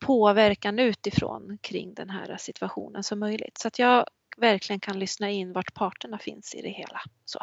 påverkan 0.07 0.79
utifrån 0.79 1.59
kring 1.63 1.95
den 1.95 2.11
här 2.11 2.37
situationen 2.37 3.03
som 3.03 3.19
möjligt 3.19 3.59
så 3.59 3.69
att 3.69 3.79
jag 3.79 4.07
verkligen 4.37 4.81
kan 4.81 4.99
lyssna 4.99 5.31
in 5.31 5.53
vart 5.53 5.75
parterna 5.75 6.19
finns 6.19 6.55
i 6.55 6.63
det 6.63 6.69
hela. 6.69 7.01
Så, 7.25 7.39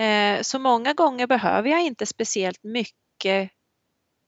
eh, 0.00 0.42
så 0.42 0.58
många 0.58 0.92
gånger 0.92 1.26
behöver 1.26 1.68
jag 1.70 1.82
inte 1.82 2.06
speciellt 2.06 2.62
mycket 2.62 3.50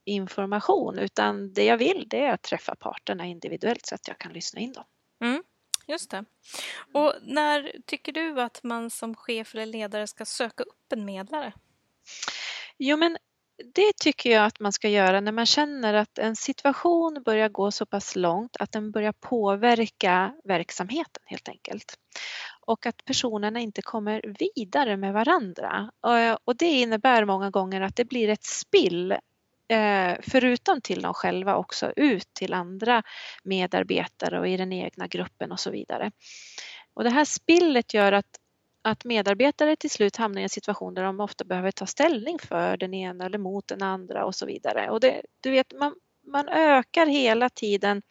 information 0.05 0.98
utan 0.98 1.53
det 1.53 1.64
jag 1.64 1.77
vill 1.77 2.07
det 2.09 2.24
är 2.24 2.33
att 2.33 2.42
träffa 2.42 2.74
parterna 2.74 3.27
individuellt 3.27 3.87
så 3.87 3.94
att 3.94 4.09
jag 4.09 4.18
kan 4.18 4.33
lyssna 4.33 4.61
in 4.61 4.72
dem. 4.72 4.85
Mm, 5.24 5.42
just 5.87 6.11
det. 6.11 6.24
Och 6.94 7.14
när 7.22 7.72
tycker 7.87 8.12
du 8.12 8.40
att 8.40 8.62
man 8.62 8.90
som 8.90 9.14
chef 9.14 9.55
eller 9.55 9.66
ledare 9.66 10.07
ska 10.07 10.24
söka 10.24 10.62
upp 10.62 10.92
en 10.92 11.05
medlare? 11.05 11.53
Jo 12.79 12.96
men 12.96 13.18
det 13.64 13.92
tycker 14.02 14.30
jag 14.30 14.44
att 14.44 14.60
man 14.60 14.72
ska 14.72 14.88
göra 14.88 15.20
när 15.20 15.32
man 15.32 15.46
känner 15.46 15.94
att 15.94 16.18
en 16.18 16.36
situation 16.36 17.22
börjar 17.24 17.48
gå 17.48 17.70
så 17.70 17.86
pass 17.86 18.16
långt 18.16 18.56
att 18.58 18.72
den 18.72 18.90
börjar 18.90 19.12
påverka 19.12 20.34
verksamheten 20.44 21.22
helt 21.26 21.48
enkelt. 21.48 21.94
Och 22.60 22.86
att 22.86 23.04
personerna 23.04 23.60
inte 23.60 23.82
kommer 23.82 24.22
vidare 24.38 24.96
med 24.96 25.12
varandra. 25.12 25.90
Och 26.44 26.56
det 26.56 26.66
innebär 26.66 27.24
många 27.24 27.50
gånger 27.50 27.80
att 27.80 27.96
det 27.96 28.04
blir 28.04 28.28
ett 28.28 28.44
spill 28.44 29.12
eh, 29.68 30.14
förutom 30.22 30.80
till 30.80 31.02
dem 31.02 31.14
själva 31.14 31.56
också 31.56 31.92
ut 31.96 32.34
till 32.34 32.52
andra 32.52 33.02
medarbetare 33.44 34.40
och 34.40 34.48
i 34.48 34.56
den 34.56 34.72
egna 34.72 35.06
gruppen 35.06 35.52
och 35.52 35.60
så 35.60 35.70
vidare. 35.70 36.10
Och 36.94 37.04
det 37.04 37.10
här 37.10 37.24
spillet 37.24 37.94
gör 37.94 38.12
att 38.12 38.38
att 38.90 39.05
medarbetare 39.05 39.77
till 39.77 39.90
slut 39.90 40.16
hamnar 40.16 40.40
i 40.40 40.42
en 40.42 40.48
situation 40.48 40.94
där 40.94 41.03
de 41.03 41.20
ofta 41.20 41.44
behöver 41.44 41.70
ta 41.70 41.87
ställning 41.87 42.38
för 42.38 42.77
den 42.77 42.94
ena 42.94 43.27
eller 43.27 43.38
mot 43.38 43.68
den 43.68 43.83
andra 43.83 44.24
och 44.24 44.35
så 44.35 44.46
vidare. 44.46 44.90
Och 44.90 45.01
det, 45.01 45.22
du 45.40 45.51
vet, 45.51 45.72
man, 45.72 45.94
man 46.27 46.48
ökar 46.48 47.07
hela 47.07 47.48
tiden 47.48 48.03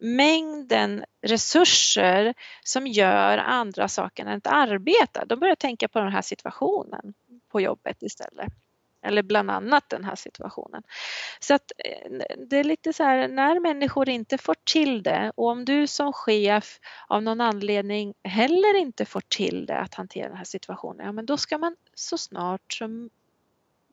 mängden 0.00 1.04
resurser 1.26 2.34
som 2.64 2.86
gör 2.86 3.38
andra 3.38 3.88
saker 3.88 4.26
än 4.26 4.36
att 4.36 4.46
arbeta. 4.46 5.24
De 5.24 5.40
börjar 5.40 5.54
tänka 5.54 5.88
på 5.88 5.98
den 5.98 6.12
här 6.12 6.22
situationen 6.22 7.14
på 7.48 7.60
jobbet 7.60 8.02
istället. 8.02 8.52
Eller 9.04 9.22
bland 9.22 9.50
annat 9.50 9.88
den 9.88 10.04
här 10.04 10.14
situationen. 10.14 10.82
Så 11.40 11.54
att 11.54 11.72
eh, 11.78 12.10
det 12.48 12.56
är 12.56 12.64
lite 12.64 12.92
så 12.92 13.02
här 13.02 13.28
när 13.28 13.60
människor 13.60 14.08
inte 14.08 14.38
får 14.38 14.56
till 14.64 15.02
det 15.02 15.32
och 15.36 15.48
om 15.48 15.64
du 15.64 15.86
som 15.86 16.12
chef 16.12 16.80
av 17.08 17.22
någon 17.22 17.40
anledning 17.40 18.14
heller 18.24 18.76
inte 18.76 19.04
får 19.04 19.22
till 19.28 19.66
det 19.66 19.78
att 19.78 19.94
hantera 19.94 20.28
den 20.28 20.36
här 20.36 20.44
situationen, 20.44 21.06
ja 21.06 21.12
men 21.12 21.26
då 21.26 21.36
ska 21.36 21.58
man 21.58 21.76
så 21.94 22.18
snart 22.18 22.72
som 22.72 23.10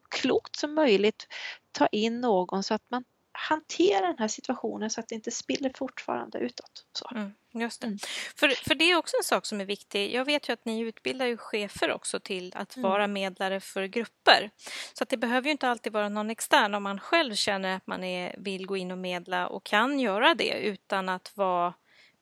klokt 0.09 0.55
som 0.55 0.73
möjligt 0.73 1.27
ta 1.71 1.87
in 1.87 2.21
någon 2.21 2.63
så 2.63 2.73
att 2.73 2.85
man 2.89 3.03
hantera 3.33 4.07
den 4.07 4.17
här 4.19 4.27
situationen 4.27 4.89
så 4.89 4.99
att 4.99 5.07
det 5.07 5.15
inte 5.15 5.31
spiller 5.31 5.71
fortfarande 5.75 6.39
utåt. 6.39 6.85
Så. 6.93 7.09
Mm, 7.15 7.33
just 7.51 7.81
det. 7.81 7.87
Mm. 7.87 7.99
För, 8.35 8.49
för 8.49 8.75
det 8.75 8.91
är 8.91 8.95
också 8.95 9.17
en 9.17 9.23
sak 9.23 9.45
som 9.45 9.61
är 9.61 9.65
viktig. 9.65 10.13
Jag 10.13 10.25
vet 10.25 10.49
ju 10.49 10.53
att 10.53 10.65
ni 10.65 10.79
utbildar 10.79 11.25
ju 11.25 11.37
chefer 11.37 11.91
också 11.91 12.19
till 12.19 12.53
att 12.55 12.75
mm. 12.75 12.89
vara 12.89 13.07
medlare 13.07 13.59
för 13.59 13.85
grupper. 13.85 14.49
Så 14.93 15.03
att 15.03 15.09
det 15.09 15.17
behöver 15.17 15.45
ju 15.45 15.51
inte 15.51 15.69
alltid 15.69 15.93
vara 15.93 16.09
någon 16.09 16.29
extern 16.29 16.73
om 16.73 16.83
man 16.83 16.99
själv 16.99 17.35
känner 17.35 17.75
att 17.75 17.87
man 17.87 18.03
är, 18.03 18.35
vill 18.37 18.67
gå 18.67 18.77
in 18.77 18.91
och 18.91 18.97
medla 18.97 19.47
och 19.47 19.63
kan 19.63 19.99
göra 19.99 20.35
det 20.35 20.59
utan 20.59 21.09
att 21.09 21.37
vara 21.37 21.73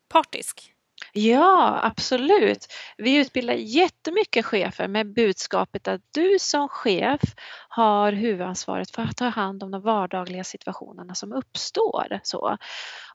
partisk. 0.08 0.74
Ja, 1.14 1.80
absolut. 1.84 2.68
Vi 2.98 3.16
utbildar 3.16 3.54
jättemycket 3.54 4.46
chefer 4.46 4.88
med 4.88 5.14
budskapet 5.14 5.88
att 5.88 6.02
du 6.14 6.40
som 6.40 6.70
chef 6.70 7.22
har 7.70 8.12
huvudansvaret 8.12 8.92
för 8.92 9.02
att 9.02 9.18
ta 9.18 9.26
hand 9.26 9.64
om 9.64 9.72
de 9.72 9.82
vardagliga 9.82 10.44
situationerna 10.44 11.16
som 11.16 11.34
uppstår. 11.34 12.20
Så. 12.24 12.58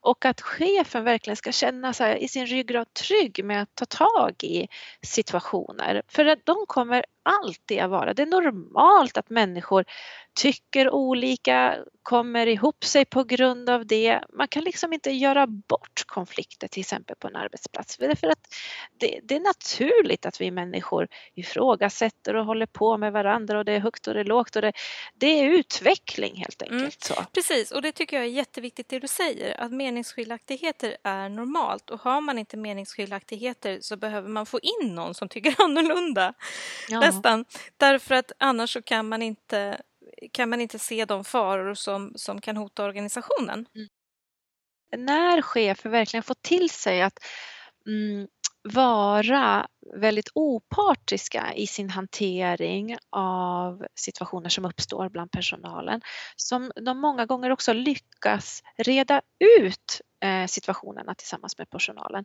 Och 0.01 0.25
att 0.25 0.41
chefen 0.41 1.05
verkligen 1.05 1.37
ska 1.37 1.53
känna 1.53 1.93
sig 1.93 2.25
i 2.25 2.29
sin 2.29 2.47
ryggrad 2.47 2.95
trygg 2.95 3.45
med 3.45 3.63
att 3.63 3.75
ta 3.75 3.85
tag 3.85 4.35
i 4.43 4.69
situationer. 5.03 6.03
För 6.09 6.27
att 6.27 6.47
de 6.47 6.57
kommer 6.69 7.05
alltid 7.25 7.81
att 7.81 7.91
vara. 7.91 8.15
Det 8.15 8.23
är 8.23 8.27
normalt 8.27 9.17
att 9.17 9.31
människor 9.31 9.85
tycker 10.35 10.91
olika, 10.91 11.77
kommer 12.03 12.47
ihop 12.47 12.85
sig 12.85 13.05
på 13.05 13.25
grund 13.25 13.71
av 13.71 13.87
det. 13.87 14.21
Man 14.33 14.49
kan 14.49 14.65
liksom 14.65 14.93
inte 14.93 15.11
göra 15.11 15.47
bort 15.47 16.05
konflikter 16.07 16.69
till 16.69 16.81
exempel 16.81 17.17
på 17.17 17.29
en 17.29 17.37
arbetsplats. 17.37 17.97
För 17.97 18.29
att 18.29 18.55
det, 18.99 19.21
det 19.23 19.37
är 19.37 19.41
naturligt 19.41 20.27
att 20.27 20.41
vi 20.41 20.51
människor 20.51 21.09
ifrågasätter 21.35 22.37
och 22.37 22.47
håller 22.47 22.67
på 22.67 22.99
med 22.99 23.13
varandra 23.13 23.59
och 23.59 23.65
det 23.65 23.73
är 23.73 23.81
högt 23.81 24.07
och 24.07 24.15
det 24.15 24.21
är 24.21 24.25
lågt 24.25 24.57
och 24.57 24.63
det, 24.63 24.73
det 25.15 25.27
är 25.27 25.45
utveckling 25.45 26.37
helt 26.37 26.63
mm. 26.63 26.75
enkelt. 26.75 27.11
Mm, 27.11 27.25
precis, 27.33 27.71
och 27.73 27.83
det 27.83 27.93
tycker 27.93 28.17
jag 28.17 28.25
är 28.25 28.31
jätteviktigt 28.31 28.89
det 28.89 28.99
du 28.99 29.09
säger, 29.09 29.61
att 29.61 29.73
meningsskiljaktigheter 29.73 30.97
är 31.03 31.29
normalt 31.29 31.91
och 31.91 32.01
har 32.01 32.21
man 32.21 32.39
inte 32.39 32.57
meningsskiljaktigheter 32.57 33.79
så 33.81 33.97
behöver 33.97 34.29
man 34.29 34.47
få 34.47 34.61
in 34.61 34.95
någon 34.95 35.15
som 35.15 35.29
tycker 35.29 35.55
annorlunda. 35.65 36.35
Ja. 36.89 37.01
Nästan, 37.15 37.45
därför 37.77 38.15
att 38.15 38.33
annars 38.39 38.73
så 38.73 38.83
kan 38.83 39.09
man 39.09 39.23
inte 39.23 39.81
kan 40.33 40.51
man 40.51 40.61
inte 40.61 40.79
se 40.79 41.05
de 41.05 41.25
faror 41.25 41.75
som, 41.75 42.13
som 42.15 42.41
kan 42.41 42.57
hota 42.57 42.85
organisationen. 42.85 43.67
Mm. 43.75 43.89
När 45.07 45.43
chefer 45.43 45.91
verkligen 45.91 46.23
får 46.23 46.37
till 46.43 46.71
sig 46.71 47.03
att 47.03 47.19
mm, 47.87 48.29
vara 48.63 49.67
väldigt 49.97 50.31
opartiska 50.35 51.55
i 51.55 51.67
sin 51.67 51.91
hantering 51.91 52.97
av 53.11 53.87
situationer 53.95 54.49
som 54.49 54.65
uppstår 54.65 55.09
bland 55.09 55.31
personalen. 55.31 56.01
Som 56.37 56.73
de 56.77 57.01
många 57.01 57.27
gånger 57.27 57.51
också 57.51 57.73
lyckas 57.73 58.63
reda 58.77 59.23
ut 59.61 60.01
situationerna 60.49 61.15
tillsammans 61.15 61.59
med 61.59 61.71
personalen. 61.71 62.25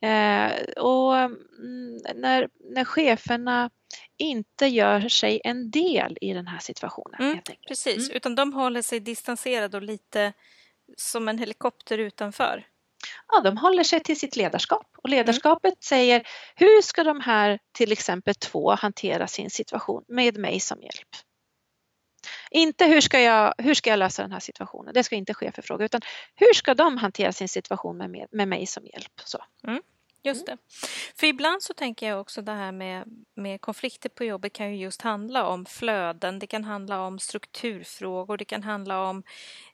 Eh, 0.00 0.82
och 0.82 1.16
mm, 1.16 1.98
när, 2.14 2.48
när 2.74 2.84
cheferna 2.84 3.70
inte 4.16 4.66
gör 4.66 5.08
sig 5.08 5.40
en 5.44 5.70
del 5.70 6.18
i 6.20 6.32
den 6.32 6.46
här 6.46 6.58
situationen. 6.58 7.20
Mm, 7.20 7.38
precis, 7.68 8.08
mm. 8.08 8.16
utan 8.16 8.34
de 8.34 8.52
håller 8.52 8.82
sig 8.82 9.00
distanserade 9.00 9.76
och 9.76 9.82
lite 9.82 10.32
som 10.96 11.28
en 11.28 11.38
helikopter 11.38 11.98
utanför 11.98 12.64
ja, 13.28 13.40
de 13.40 13.56
håller 13.56 13.84
sig 13.84 14.00
till 14.00 14.18
sitt 14.18 14.36
ledarskap 14.36 14.86
och 15.02 15.08
ledarskapet 15.08 15.72
mm. 15.72 15.76
säger 15.80 16.28
hur 16.56 16.82
ska 16.82 17.04
de 17.04 17.20
här 17.20 17.58
till 17.72 17.92
exempel 17.92 18.34
två 18.34 18.74
hantera 18.74 19.26
sin 19.26 19.50
situation 19.50 20.04
med 20.08 20.38
mig 20.38 20.60
som 20.60 20.82
hjälp. 20.82 21.27
Inte 22.50 22.84
hur 22.84 23.00
ska, 23.00 23.20
jag, 23.20 23.54
hur 23.58 23.74
ska 23.74 23.90
jag 23.90 23.98
lösa 23.98 24.22
den 24.22 24.32
här 24.32 24.40
situationen, 24.40 24.94
det 24.94 25.04
ska 25.04 25.16
inte 25.16 25.34
chefen 25.34 25.64
fråga, 25.64 25.84
utan 25.84 26.00
hur 26.34 26.54
ska 26.54 26.74
de 26.74 26.96
hantera 26.96 27.32
sin 27.32 27.48
situation 27.48 27.96
med, 27.96 28.26
med 28.30 28.48
mig 28.48 28.66
som 28.66 28.86
hjälp. 28.86 29.20
Så. 29.24 29.44
Mm. 29.64 29.82
Just 30.22 30.46
det. 30.46 30.56
För 31.14 31.26
ibland 31.26 31.62
så 31.62 31.74
tänker 31.74 32.08
jag 32.08 32.20
också 32.20 32.42
det 32.42 32.52
här 32.52 32.72
med, 32.72 33.24
med 33.34 33.60
konflikter 33.60 34.08
på 34.08 34.24
jobbet 34.24 34.52
kan 34.52 34.70
ju 34.70 34.76
just 34.76 35.02
handla 35.02 35.46
om 35.46 35.66
flöden, 35.66 36.38
det 36.38 36.46
kan 36.46 36.64
handla 36.64 37.00
om 37.00 37.18
strukturfrågor, 37.18 38.36
det 38.36 38.44
kan 38.44 38.62
handla 38.62 39.02
om 39.02 39.22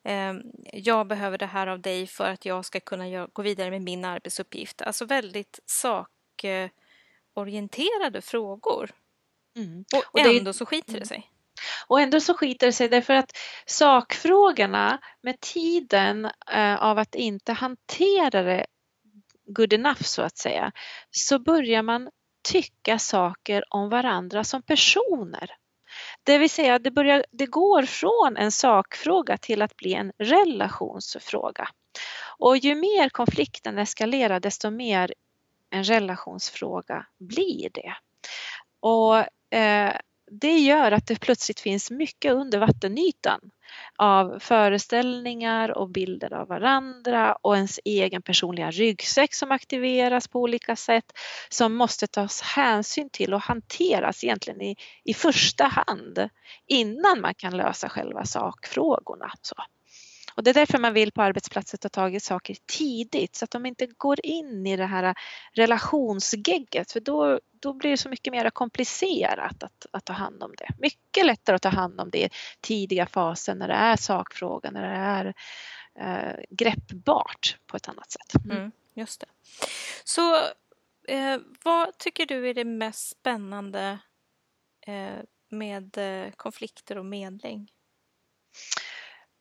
eh, 0.03 0.33
jag 0.73 1.07
behöver 1.07 1.39
det 1.39 1.47
här 1.47 1.67
av 1.67 1.81
dig 1.81 2.07
för 2.07 2.31
att 2.31 2.45
jag 2.45 2.65
ska 2.65 2.81
kunna 2.81 3.27
gå 3.27 3.43
vidare 3.43 3.71
med 3.71 3.83
min 3.83 4.05
arbetsuppgift. 4.05 4.83
Alltså 4.83 5.05
väldigt 5.05 5.61
sakorienterade 5.67 8.23
frågor. 8.23 8.91
Mm. 9.57 9.85
Och, 9.95 10.05
och 10.13 10.21
ändå 10.21 10.53
så 10.53 10.67
skiter 10.67 11.01
det 11.01 11.07
sig. 11.07 11.31
Och 11.87 12.01
ändå 12.01 12.21
så 12.21 12.35
skiter 12.35 12.67
det 12.67 12.73
sig 12.73 12.89
därför 12.89 13.15
att 13.15 13.31
sakfrågorna 13.67 14.99
med 15.23 15.41
tiden 15.41 16.31
eh, 16.53 16.83
av 16.83 16.99
att 16.99 17.15
inte 17.15 17.53
hantera 17.53 18.43
det 18.43 18.67
good 19.47 19.73
enough 19.73 20.03
så 20.03 20.23
att 20.23 20.39
säga, 20.39 20.73
så 21.11 21.39
börjar 21.39 21.83
man 21.83 22.11
tycka 22.49 22.99
saker 22.99 23.65
om 23.75 23.89
varandra 23.89 24.45
som 24.45 24.63
personer. 24.63 25.51
Det 26.23 26.39
vill 26.39 26.51
säga, 26.51 26.79
det, 26.79 26.91
börjar, 26.91 27.25
det 27.31 27.47
går 27.47 27.83
från 27.83 28.37
en 28.37 28.53
sakfråga 28.53 29.37
till 29.37 29.63
att 29.63 29.77
bli 29.77 29.95
en 29.95 30.13
relationsfråga. 30.19 31.69
Och 32.39 32.57
ju 32.57 32.75
mer 32.75 33.09
konflikten 33.09 33.79
eskalerar, 33.79 34.41
desto 34.41 34.71
mer 34.71 35.15
en 35.71 35.85
relationsfråga 35.85 37.07
blir 37.19 37.71
det. 37.75 37.95
Och 38.81 39.17
eh, 39.59 39.97
det 40.41 40.59
gör 40.59 40.93
att 40.93 41.07
det 41.07 41.21
plötsligt 41.21 41.61
finns 41.61 41.91
mycket 41.91 42.33
under 42.33 42.59
vattenytan 42.59 43.41
av 43.99 44.39
föreställningar 44.39 45.79
och 45.79 45.91
bilder 45.91 46.33
av 46.33 46.49
varandra 46.49 47.35
och 47.43 47.57
ens 47.57 47.81
egen 47.85 48.23
personliga 48.23 48.71
ryggsäck 48.71 49.35
som 49.35 49.53
aktiveras 49.53 50.29
på 50.29 50.41
olika 50.41 50.77
sätt 50.77 51.13
som 51.49 51.75
måste 51.75 52.07
tas 52.07 52.43
hänsyn 52.43 53.11
till 53.11 53.35
och 53.35 53.43
hanteras 53.43 54.25
egentligen 54.25 54.63
i, 54.63 54.77
i 55.05 55.15
första 55.15 55.65
hand 55.65 56.29
innan 56.67 57.21
man 57.21 57.35
kan 57.35 57.57
lösa 57.57 57.89
själva 57.89 58.25
sakfrågorna. 58.25 59.33
Så. 59.43 59.55
Och 60.35 60.43
det 60.43 60.51
är 60.51 60.55
därför 60.55 60.79
man 60.79 60.95
vill 60.95 61.13
på 61.13 61.23
arbetsplatser 61.23 61.79
ta 61.79 61.89
tag 61.89 62.15
i 62.15 62.21
saker 62.21 62.57
tidigt 62.67 63.37
så 63.37 63.45
att 63.45 63.51
de 63.51 63.67
inte 63.67 63.87
går 63.87 64.27
in 64.27 64.67
i 64.67 64.77
det 64.77 64.87
här 64.87 65.15
relationsgegget 65.53 66.93
för 66.93 67.01
då, 67.01 67.41
då 67.61 67.73
blir 67.73 67.91
det 67.91 67.97
så 67.97 68.09
mycket 68.09 68.33
mer 68.33 68.51
komplicerat 68.51 69.63
att, 69.63 69.87
att 69.91 70.05
ta 70.05 70.13
hand 70.13 70.43
om 70.43 70.55
det. 70.59 70.69
Mycket 70.79 71.27
lättare 71.27 71.57
att 71.57 71.63
ta 71.63 71.69
hand 71.69 72.01
om 72.01 72.11
det 72.11 72.19
i 72.19 72.31
tidiga 72.61 73.07
faser 73.07 73.55
när 73.55 73.69
det 73.69 73.75
är 73.75 73.97
sakfrågan, 73.97 74.75
när 74.75 74.83
det 74.83 74.97
är 74.97 75.35
eh, 76.01 76.45
greppbart 76.51 77.57
på 77.67 77.77
ett 77.77 77.89
annat 77.89 78.11
sätt. 78.11 78.45
Mm. 78.45 78.57
Mm, 78.57 78.73
just 78.95 79.21
det. 79.21 79.27
Så 80.05 80.37
eh, 81.09 81.39
vad 81.65 81.99
tycker 81.99 82.27
du 82.27 82.49
är 82.49 82.55
det 82.55 82.65
mest 82.65 83.09
spännande 83.09 83.99
eh, 84.87 85.19
med 85.49 85.99
eh, 85.99 86.31
konflikter 86.31 86.99
och 86.99 87.07
medling? 87.07 87.71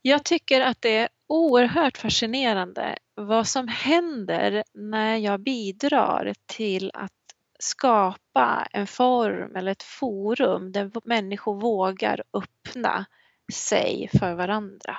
Jag 0.06 0.26
tycker 0.26 0.62
att 0.62 0.82
det 0.82 0.98
är 0.98 1.10
oerhört 1.28 1.98
fascinerande 1.98 2.98
vad 3.16 3.48
som 3.48 3.68
händer 3.68 4.64
när 4.74 5.18
jag 5.18 5.40
bidrar 5.40 6.34
till 6.46 6.92
att 6.94 7.12
skapa 7.60 8.68
en 8.72 8.88
form 8.88 9.56
eller 9.56 9.72
ett 9.72 9.84
forum 9.84 10.72
där 10.72 10.92
människor 11.04 11.62
vågar 11.62 12.24
öppna 12.34 13.06
sig 13.54 14.10
för 14.20 14.34
varandra. 14.34 14.98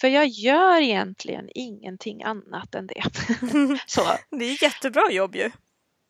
För 0.00 0.08
jag 0.08 0.26
gör 0.26 0.80
egentligen 0.80 1.48
ingenting 1.54 2.22
annat 2.22 2.74
än 2.74 2.86
det. 2.86 3.02
så. 3.86 4.02
Det 4.30 4.44
är 4.44 4.62
jättebra 4.62 5.10
jobb 5.10 5.36
ju. 5.36 5.50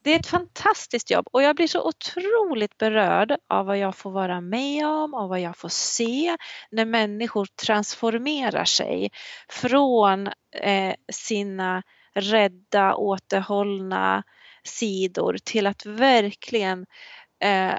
Det 0.07 0.15
är 0.15 0.19
ett 0.19 0.27
fantastiskt 0.27 1.11
jobb 1.11 1.29
och 1.33 1.43
jag 1.43 1.57
blir 1.57 1.67
så 1.67 1.89
otroligt 1.89 2.79
berörd 2.79 3.37
av 3.49 3.67
vad 3.67 3.79
jag 3.79 3.97
får 3.97 4.11
vara 4.11 4.41
med 4.41 4.87
om, 4.87 5.15
och 5.15 5.29
vad 5.29 5.41
jag 5.41 5.57
får 5.57 5.69
se 5.69 6.37
när 6.71 6.85
människor 6.85 7.47
transformerar 7.67 8.65
sig 8.65 9.11
från 9.49 10.27
eh, 10.57 10.95
sina 11.13 11.83
rädda, 12.15 12.95
återhållna 12.95 14.23
sidor 14.65 15.37
till 15.45 15.67
att 15.67 15.87
verkligen 15.87 16.87
eh, 17.45 17.75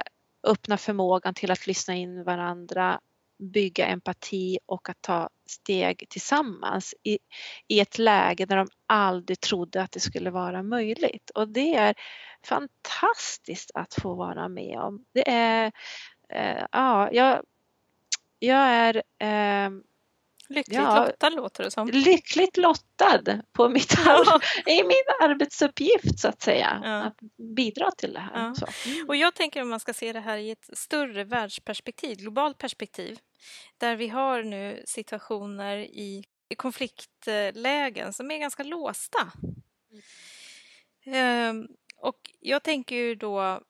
öppna 0.48 0.78
förmågan 0.78 1.34
till 1.34 1.52
att 1.52 1.68
lyssna 1.68 1.96
in 1.96 2.24
varandra, 2.24 3.00
bygga 3.40 3.86
empati 3.86 4.60
och 4.66 4.90
att 4.90 5.02
ta 5.02 5.30
steg 5.46 6.06
tillsammans 6.10 6.94
i, 7.04 7.20
i 7.68 7.80
ett 7.80 7.98
läge 7.98 8.46
där 8.46 8.58
de 8.58 8.68
aldrig 8.86 9.40
trodde 9.40 9.82
att 9.82 9.92
det 9.92 10.00
skulle 10.00 10.30
vara 10.30 10.64
möjligt. 10.64 11.30
Och 11.30 11.48
det 11.48 11.76
är 11.76 11.96
fantastiskt 12.44 13.72
att 13.74 13.94
få 13.94 14.14
vara 14.16 14.48
med 14.48 14.80
om. 14.80 15.06
Det 15.14 15.30
är, 15.30 15.72
eh, 16.30 16.66
ja, 16.72 17.12
jag, 17.12 17.42
jag 18.40 18.60
är 18.60 19.04
eh, 19.20 19.70
Lyckligt 20.50 20.78
ja, 20.78 21.06
lottad 21.06 21.30
låter 21.30 21.64
det 21.64 21.72
som. 21.72 21.88
Lyckligt 21.88 22.58
lottad 22.58 23.42
på 23.52 23.70
mitt 23.70 23.94
ja. 24.06 24.40
i 24.66 24.84
min 24.84 25.30
arbetsuppgift 25.30 26.20
så 26.20 26.28
att 26.28 26.42
säga. 26.42 26.82
Ja. 26.84 27.04
Att 27.04 27.18
bidra 27.56 27.92
till 27.92 28.14
det 28.14 28.20
här. 28.20 28.54
Ja. 28.60 28.68
Och 29.08 29.16
jag 29.16 29.36
tänker 29.36 29.62
om 29.62 29.70
man 29.70 29.80
ska 29.80 29.94
se 29.94 30.14
det 30.14 30.20
här 30.20 30.38
i 30.38 30.52
ett 30.52 30.70
större 30.74 31.24
världsperspektiv, 31.24 32.18
globalt 32.18 32.58
perspektiv. 32.58 33.20
Där 33.78 33.96
vi 33.96 34.08
har 34.08 34.44
nu 34.44 34.84
situationer 34.86 35.78
i, 35.78 36.24
i 36.50 36.56
konfliktlägen 36.56 38.14
som 38.14 38.32
är 38.32 38.38
ganska 38.38 38.64
låsta. 38.64 39.32
Mm. 41.06 41.16
Ehm, 41.16 41.68
och 41.98 42.32
jag 42.40 42.64
tänker 42.64 42.96
ju 42.96 43.16
då 43.16 43.62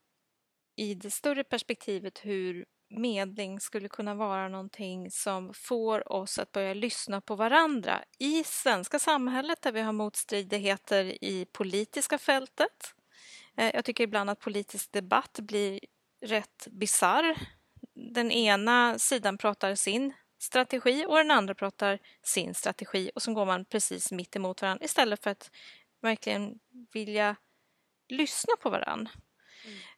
i 0.76 0.94
det 0.94 1.12
större 1.12 1.44
perspektivet 1.44 2.26
hur 2.26 2.66
medling 2.90 3.60
skulle 3.60 3.90
kunna 3.90 4.16
vara 4.16 4.50
någonting 4.50 5.12
som 5.12 5.54
får 5.54 6.12
oss 6.12 6.40
att 6.40 6.52
börja 6.52 6.74
lyssna 6.74 7.22
på 7.22 7.36
varandra 7.36 8.04
i 8.20 8.44
svenska 8.44 9.00
samhället 9.00 9.62
där 9.62 9.72
vi 9.72 9.82
har 9.82 9.94
motstridigheter 9.94 11.24
i 11.24 11.46
politiska 11.52 12.18
fältet. 12.18 12.94
Eh, 13.58 13.72
jag 13.74 13.86
tycker 13.86 14.04
ibland 14.04 14.30
att 14.30 14.40
politisk 14.40 14.92
debatt 14.92 15.40
blir 15.42 15.80
rätt 16.22 16.68
bizarr. 16.72 17.36
Den 17.94 18.32
ena 18.32 19.00
sidan 19.00 19.38
pratar 19.38 19.76
sin 19.76 20.14
strategi 20.40 21.06
och 21.06 21.18
den 21.18 21.32
andra 21.32 21.56
pratar 21.56 22.00
sin 22.24 22.54
strategi 22.54 23.12
och 23.16 23.22
så 23.22 23.34
går 23.34 23.46
man 23.46 23.66
precis 23.66 24.12
mitt 24.12 24.36
emot 24.36 24.62
varandra 24.62 24.86
istället 24.86 25.24
för 25.24 25.30
att 25.30 25.52
verkligen 26.02 26.60
vilja 26.94 27.36
lyssna 28.10 28.54
på 28.60 28.70
varandra. 28.70 29.12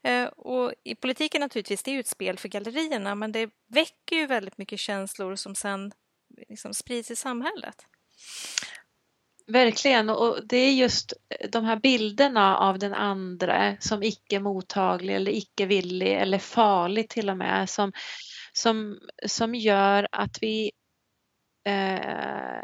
Mm. 0.04 0.24
Eh, 0.24 0.30
och 0.30 0.74
i 0.84 0.96
politiken 0.96 1.42
naturligtvis, 1.42 1.84
det 1.84 1.92
är 1.92 1.94
ju 1.94 2.00
ett 2.00 2.08
spel 2.08 2.38
för 2.38 2.50
gallerierna 2.50 3.16
men 3.16 3.32
det 3.32 3.50
väcker 3.68 4.16
ju 4.16 4.26
väldigt 4.26 4.58
mycket 4.58 4.80
känslor 4.80 5.36
som 5.36 5.56
sen 5.56 5.92
liksom 6.50 6.74
sprids 6.74 7.12
i 7.12 7.16
samhället. 7.16 7.86
Verkligen, 9.48 10.10
och 10.10 10.48
det 10.48 10.58
är 10.58 10.74
just 10.74 11.14
de 11.50 11.66
här 11.66 11.76
bilderna 11.76 12.58
av 12.58 12.80
den 12.80 12.94
andra 12.94 13.78
som 13.80 14.04
icke 14.04 14.40
mottaglig 14.40 15.16
eller 15.16 15.32
icke 15.32 15.66
villig 15.66 16.14
eller 16.14 16.40
farlig 16.40 17.10
till 17.10 17.30
och 17.30 17.38
med 17.38 17.70
som, 17.70 17.92
som, 18.54 19.00
som 19.28 19.56
gör 19.56 20.08
att 20.12 20.38
vi 20.42 20.72
eh, 21.68 22.64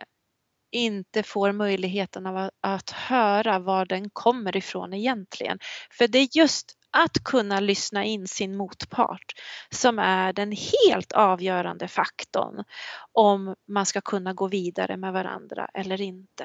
inte 0.71 1.23
får 1.23 1.51
möjligheten 1.51 2.25
av 2.25 2.37
att, 2.37 2.51
att 2.61 2.89
höra 2.89 3.59
var 3.59 3.85
den 3.85 4.09
kommer 4.09 4.57
ifrån 4.57 4.93
egentligen. 4.93 5.59
För 5.91 6.07
det 6.07 6.19
är 6.19 6.37
just 6.37 6.73
att 6.95 7.23
kunna 7.23 7.59
lyssna 7.59 8.03
in 8.03 8.27
sin 8.27 8.57
motpart 8.57 9.33
som 9.69 9.99
är 9.99 10.33
den 10.33 10.51
helt 10.51 11.11
avgörande 11.11 11.87
faktorn 11.87 12.63
om 13.11 13.55
man 13.67 13.85
ska 13.85 14.01
kunna 14.01 14.33
gå 14.33 14.47
vidare 14.47 14.97
med 14.97 15.13
varandra 15.13 15.69
eller 15.73 16.01
inte. 16.01 16.43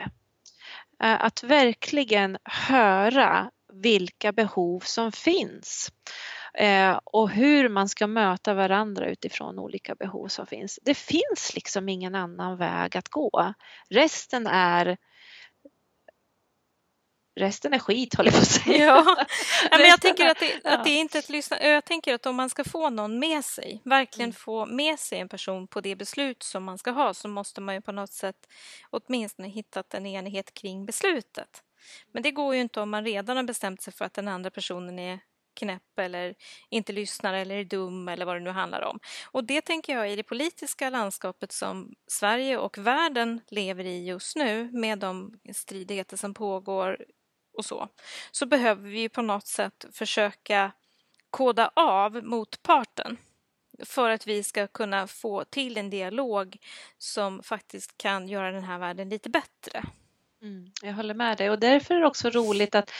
Eh, 1.03 1.25
att 1.25 1.43
verkligen 1.43 2.39
höra 2.45 3.51
vilka 3.73 4.33
behov 4.33 4.81
som 4.81 5.13
finns 5.13 5.93
eh, 6.55 7.01
och 7.05 7.31
hur 7.31 7.69
man 7.69 7.89
ska 7.89 8.07
möta 8.07 8.55
varandra 8.55 9.11
utifrån 9.11 9.59
olika 9.59 9.95
behov 9.95 10.29
som 10.29 10.47
finns. 10.47 10.79
Det 10.83 10.95
finns 10.95 11.55
liksom 11.55 11.89
ingen 11.89 12.15
annan 12.15 12.57
väg 12.57 12.97
att 12.97 13.09
gå. 13.09 13.55
Resten 13.89 14.47
är 14.47 14.97
resten 17.41 17.75
är 17.75 17.79
skit 17.79 18.15
håller 18.15 18.31
jag 18.31 18.39
på 18.39 18.43
att 18.43 18.51
säga. 18.51 18.87
Ja. 18.87 19.27
men 19.71 19.81
jag 19.89 20.01
tänker 20.01 20.27
att 20.27 20.39
det, 20.39 20.61
att 20.65 20.85
det 20.85 20.91
är 20.91 21.01
inte 21.01 21.19
ett 21.19 21.29
lyssna. 21.29 21.63
Jag 21.63 21.85
tänker 21.85 22.15
att 22.15 22.27
om 22.27 22.37
man 22.37 22.51
ska 22.51 22.65
få 22.65 22.91
någon 22.91 23.19
med 23.19 23.45
sig, 23.45 23.83
verkligen 23.85 24.29
mm. 24.29 24.35
få 24.35 24.67
med 24.67 24.99
sig 24.99 25.19
en 25.19 25.29
person 25.29 25.67
på 25.67 25.81
det 25.81 25.97
beslut 25.97 26.43
som 26.43 26.65
man 26.65 26.79
ska 26.79 26.91
ha 26.91 27.15
så 27.15 27.29
måste 27.29 27.61
man 27.61 27.75
ju 27.75 27.81
på 27.81 27.93
något 27.93 28.13
sätt 28.13 28.37
åtminstone 28.91 29.49
hittat 29.49 29.95
en 29.95 30.07
enighet 30.07 30.55
kring 30.55 30.87
beslutet. 30.87 31.63
Men 32.13 32.23
det 32.23 32.31
går 32.31 32.55
ju 32.55 32.61
inte 32.61 32.81
om 32.81 32.91
man 32.91 33.05
redan 33.05 33.37
har 33.37 33.45
bestämt 33.45 33.83
sig 33.83 33.93
för 33.93 34.05
att 34.05 34.15
den 34.15 34.29
andra 34.29 34.51
personen 34.51 34.99
är 34.99 35.21
knäpp 35.55 35.99
eller 35.99 36.35
inte 36.69 36.93
lyssnar 36.93 37.35
eller 37.35 37.57
är 37.57 37.65
dum 37.65 38.09
eller 38.09 38.27
vad 38.27 38.37
det 38.37 38.41
nu 38.41 38.51
handlar 38.51 38.83
om. 38.83 39.01
Och 39.31 39.45
det 39.45 39.61
tänker 39.61 39.97
jag 39.97 40.13
i 40.13 40.17
det 40.17 40.23
politiska 40.23 40.91
landskapet 40.91 41.53
som 41.53 41.95
Sverige 42.07 42.59
och 42.59 42.79
världen 42.79 43.41
lever 43.49 43.85
i 43.85 44.07
just 44.07 44.37
nu 44.37 44.71
med 44.73 44.99
de 44.99 45.41
stridigheter 45.53 46.17
som 46.17 46.35
pågår 46.35 47.05
och 47.53 47.65
så, 47.65 47.89
så 48.31 48.47
behöver 48.47 48.89
vi 48.89 49.09
på 49.09 49.23
något 49.23 49.47
sätt 49.47 49.85
försöka 49.93 50.73
koda 51.31 51.71
av 51.75 52.25
motparten 52.25 53.17
för 53.85 54.11
att 54.11 54.27
vi 54.27 54.43
ska 54.43 54.67
kunna 54.67 55.07
få 55.07 55.45
till 55.45 55.77
en 55.77 55.91
dialog 55.91 56.57
som 56.99 57.43
faktiskt 57.43 57.99
kan 57.99 58.29
göra 58.29 58.53
den 58.53 58.65
här 58.65 58.79
världen 58.79 59.09
lite 59.09 59.31
bättre. 59.31 59.83
Mm, 60.43 60.73
jag 60.83 60.93
håller 60.93 61.15
med 61.15 61.39
dig 61.39 61.51
och 61.51 61.61
därför 61.61 61.95
är 61.95 62.01
det 62.01 62.07
också 62.07 62.31
roligt 62.31 62.75
att, 62.75 62.93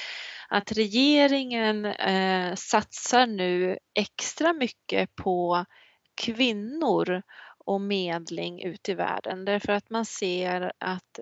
att 0.49 0.73
regeringen 0.73 1.85
eh, 1.85 2.55
satsar 2.55 3.27
nu 3.27 3.79
extra 3.95 4.53
mycket 4.53 5.17
på 5.17 5.65
kvinnor 6.15 7.23
och 7.59 7.81
medling 7.81 8.63
ute 8.63 8.93
i 8.93 8.95
världen 8.95 9.45
därför 9.45 9.73
att 9.73 9.91
man 9.91 10.07
ser 10.07 10.73
att 10.79 11.19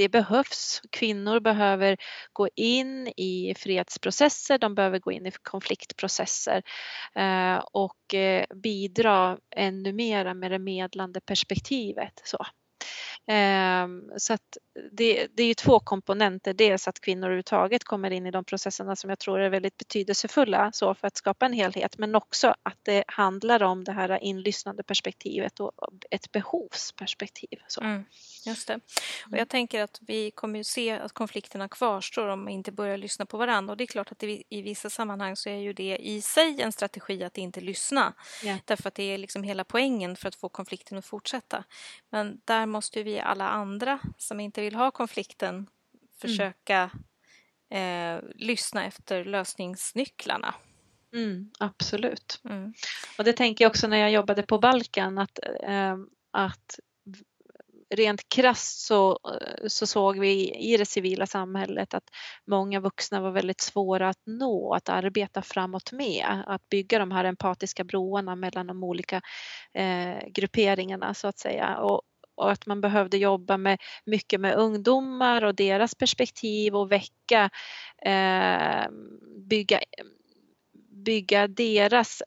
det 0.00 0.08
behövs. 0.08 0.80
Kvinnor 0.90 1.40
behöver 1.40 1.96
gå 2.32 2.48
in 2.56 3.08
i 3.16 3.54
fredsprocesser, 3.56 4.58
de 4.58 4.74
behöver 4.74 4.98
gå 4.98 5.12
in 5.12 5.26
i 5.26 5.32
konfliktprocesser 5.42 6.62
eh, 7.14 7.56
och 7.72 8.14
eh, 8.14 8.44
bidra 8.54 9.38
ännu 9.56 9.92
mera 9.92 10.34
med 10.34 10.50
det 10.50 10.58
medlande 10.58 11.20
perspektivet. 11.20 12.22
Så. 12.24 12.46
Ehm, 13.32 14.10
så 14.16 14.32
att 14.32 14.58
det, 14.92 15.26
det 15.34 15.42
är 15.42 15.46
ju 15.46 15.54
två 15.54 15.80
komponenter. 15.80 16.54
Dels 16.54 16.88
att 16.88 17.00
kvinnor 17.00 17.24
överhuvudtaget 17.24 17.84
kommer 17.84 18.10
in 18.10 18.26
i 18.26 18.30
de 18.30 18.44
processerna 18.44 18.96
som 18.96 19.10
jag 19.10 19.18
tror 19.18 19.40
är 19.40 19.50
väldigt 19.50 19.76
betydelsefulla 19.76 20.70
så 20.72 20.94
för 20.94 21.06
att 21.06 21.16
skapa 21.16 21.46
en 21.46 21.52
helhet 21.52 21.98
men 21.98 22.14
också 22.14 22.54
att 22.62 22.78
det 22.82 23.04
handlar 23.06 23.62
om 23.62 23.84
det 23.84 23.92
här 23.92 24.22
inlyssnande 24.22 24.82
perspektivet 24.82 25.60
och 25.60 25.72
ett 26.10 26.32
behovsperspektiv. 26.32 27.58
Så. 27.66 27.80
Mm, 27.80 28.04
just 28.46 28.68
det. 28.68 28.74
Och 29.26 29.32
jag 29.32 29.38
mm. 29.38 29.48
tänker 29.48 29.82
att 29.82 29.98
vi 30.00 30.30
kommer 30.30 30.58
ju 30.58 30.64
se 30.64 30.90
att 30.90 31.12
konflikterna 31.12 31.68
kvarstår 31.68 32.28
om 32.28 32.46
vi 32.46 32.52
inte 32.52 32.72
börjar 32.72 32.96
lyssna 32.96 33.26
på 33.26 33.36
varandra 33.36 33.72
och 33.72 33.76
det 33.76 33.84
är 33.84 33.86
klart 33.86 34.12
att 34.12 34.18
det, 34.18 34.42
i 34.48 34.62
vissa 34.62 34.90
sammanhang 34.90 35.36
så 35.36 35.48
är 35.48 35.58
ju 35.58 35.72
det 35.72 35.96
i 35.96 36.22
sig 36.22 36.62
en 36.62 36.72
strategi 36.72 37.24
att 37.24 37.38
inte 37.38 37.60
lyssna 37.60 38.12
yeah. 38.44 38.58
därför 38.64 38.88
att 38.88 38.94
det 38.94 39.02
är 39.02 39.18
liksom 39.18 39.42
hela 39.42 39.64
poängen 39.64 40.16
för 40.16 40.28
att 40.28 40.34
få 40.34 40.48
konflikten 40.48 40.98
att 40.98 41.06
fortsätta. 41.06 41.64
Men 42.10 42.40
där 42.44 42.66
måste 42.66 43.02
vi 43.02 43.19
alla 43.20 43.48
andra 43.48 44.00
som 44.16 44.40
inte 44.40 44.60
vill 44.60 44.74
ha 44.74 44.90
konflikten 44.90 45.54
mm. 45.54 45.68
försöka 46.20 46.90
mm. 47.70 48.16
eh, 48.16 48.24
lyssna 48.34 48.84
efter 48.84 49.24
lösningsnycklarna. 49.24 50.54
Mm, 51.14 51.50
absolut. 51.58 52.40
Mm. 52.44 52.74
Och 53.18 53.24
det 53.24 53.32
tänker 53.32 53.64
jag 53.64 53.70
också 53.70 53.88
när 53.88 53.96
jag 53.96 54.10
jobbade 54.10 54.42
på 54.42 54.58
Balkan 54.58 55.18
att, 55.18 55.38
eh, 55.62 55.96
att 56.30 56.78
rent 57.94 58.28
krasst 58.28 58.86
så, 58.86 59.18
så 59.68 59.86
såg 59.86 60.18
vi 60.18 60.54
i 60.54 60.76
det 60.76 60.86
civila 60.86 61.26
samhället 61.26 61.94
att 61.94 62.10
många 62.46 62.80
vuxna 62.80 63.20
var 63.20 63.30
väldigt 63.30 63.60
svåra 63.60 64.08
att 64.08 64.22
nå, 64.26 64.74
att 64.74 64.88
arbeta 64.88 65.42
framåt 65.42 65.92
med, 65.92 66.44
att 66.46 66.68
bygga 66.68 66.98
de 66.98 67.10
här 67.10 67.24
empatiska 67.24 67.84
broarna 67.84 68.36
mellan 68.36 68.66
de 68.66 68.84
olika 68.84 69.20
eh, 69.74 70.28
grupperingarna 70.28 71.14
så 71.14 71.28
att 71.28 71.38
säga. 71.38 71.78
Och, 71.78 72.02
och 72.40 72.50
att 72.50 72.66
man 72.66 72.80
behövde 72.80 73.18
jobba 73.18 73.56
med, 73.56 73.78
mycket 74.04 74.40
med 74.40 74.54
ungdomar 74.54 75.44
och 75.44 75.54
deras 75.54 75.94
perspektiv 75.94 76.76
och 76.76 76.92
väcka, 76.92 77.50
eh, 78.02 78.90
bygga, 79.48 79.80
bygga 81.04 81.48
deras 81.48 82.22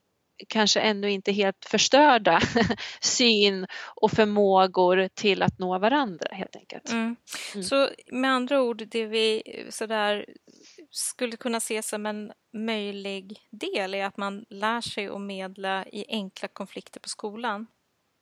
kanske 0.50 0.80
ännu 0.80 1.12
inte 1.12 1.32
helt 1.32 1.66
förstörda 1.66 2.40
syn 3.02 3.68
och 3.96 4.12
förmågor 4.12 5.10
till 5.14 5.42
att 5.42 5.60
nå 5.60 5.80
varandra 5.80 6.28
helt 6.32 6.56
enkelt. 6.56 6.92
Mm. 6.92 7.16
Mm. 7.54 7.64
Så 7.64 7.90
med 8.12 8.32
andra 8.32 8.62
ord, 8.62 8.84
det 8.88 9.06
vi 9.06 9.44
sådär 9.70 10.26
skulle 10.90 11.38
kunna 11.38 11.60
se 11.60 11.82
som 11.82 12.06
en 12.06 12.32
möjlig 12.54 13.40
del 13.52 13.94
är 13.94 14.06
att 14.06 14.18
man 14.18 14.46
lär 14.50 14.82
sig 14.82 15.08
att 15.08 15.22
medla 15.22 15.86
i 15.86 16.06
enkla 16.08 16.48
konflikter 16.48 17.00
på 17.00 17.10
skolan. 17.10 17.68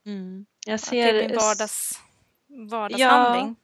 Mm. 0.06 0.46
Jag 0.66 0.80
ser... 0.80 1.08
Att 1.08 1.22
det 1.22 1.28
blir 1.28 1.38
vardags, 1.38 2.00
vardagshandling. 2.70 3.56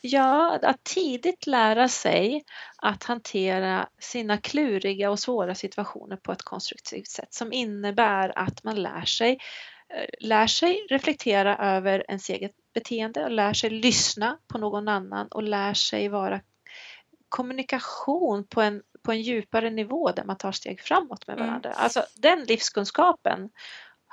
Ja, 0.00 0.58
ja, 0.60 0.68
att 0.68 0.84
tidigt 0.84 1.46
lära 1.46 1.88
sig 1.88 2.44
att 2.76 3.04
hantera 3.04 3.88
sina 3.98 4.38
kluriga 4.38 5.10
och 5.10 5.18
svåra 5.18 5.54
situationer 5.54 6.16
på 6.16 6.32
ett 6.32 6.42
konstruktivt 6.42 7.08
sätt 7.08 7.34
som 7.34 7.52
innebär 7.52 8.38
att 8.38 8.64
man 8.64 8.82
lär 8.82 9.04
sig, 9.04 9.38
eh, 9.88 10.28
lär 10.28 10.46
sig 10.46 10.86
reflektera 10.90 11.56
över 11.56 12.04
ens 12.08 12.30
eget 12.30 12.52
beteende 12.74 13.24
och 13.24 13.30
lär 13.30 13.52
sig 13.52 13.70
lyssna 13.70 14.38
på 14.48 14.58
någon 14.58 14.88
annan 14.88 15.28
och 15.28 15.42
lär 15.42 15.74
sig 15.74 16.08
vara 16.08 16.40
kommunikation 17.28 18.46
på 18.46 18.60
en, 18.60 18.82
på 19.02 19.12
en 19.12 19.22
djupare 19.22 19.70
nivå 19.70 20.12
där 20.12 20.24
man 20.24 20.36
tar 20.36 20.52
steg 20.52 20.80
framåt 20.80 21.26
med 21.26 21.36
mm. 21.36 21.46
varandra. 21.46 21.70
Mm. 21.70 21.82
Alltså 21.82 22.04
den 22.14 22.44
livskunskapen 22.44 23.50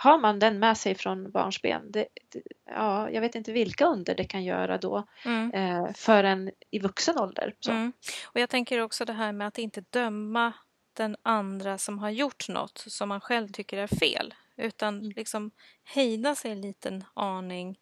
har 0.02 0.18
man 0.18 0.40
den 0.40 0.60
med 0.60 0.78
sig 0.78 0.96
från 0.96 1.32
barnsben, 1.32 1.92
det, 1.92 2.08
det, 2.32 2.42
ja, 2.66 3.10
jag 3.10 3.22
vet 3.22 3.36
inte 3.36 3.52
vilka 3.52 3.86
under 3.86 4.16
det 4.16 4.24
kan 4.24 4.44
göra 4.44 4.78
då 4.78 5.08
mm. 5.26 5.54
eh, 5.54 5.94
förrän 5.94 6.52
i 6.72 6.80
vuxen 6.80 7.20
ålder. 7.20 7.54
Mm. 7.68 7.94
Och 8.26 8.40
jag 8.40 8.50
tänker 8.50 8.80
också 8.80 9.06
det 9.06 9.14
här 9.14 9.32
med 9.32 9.48
att 9.48 9.58
inte 9.58 9.84
döma 9.90 10.54
den 10.94 11.16
andra 11.24 11.78
som 11.78 12.00
har 12.00 12.10
gjort 12.10 12.50
något 12.50 12.84
som 12.88 13.10
man 13.10 13.22
själv 13.22 13.48
tycker 13.48 13.78
är 13.78 13.88
fel 13.88 14.34
utan 14.58 15.00
mm. 15.00 15.12
liksom 15.16 15.52
hejda 15.84 16.36
sig 16.36 16.52
en 16.52 16.62
liten 16.62 17.04
aning 17.14 17.80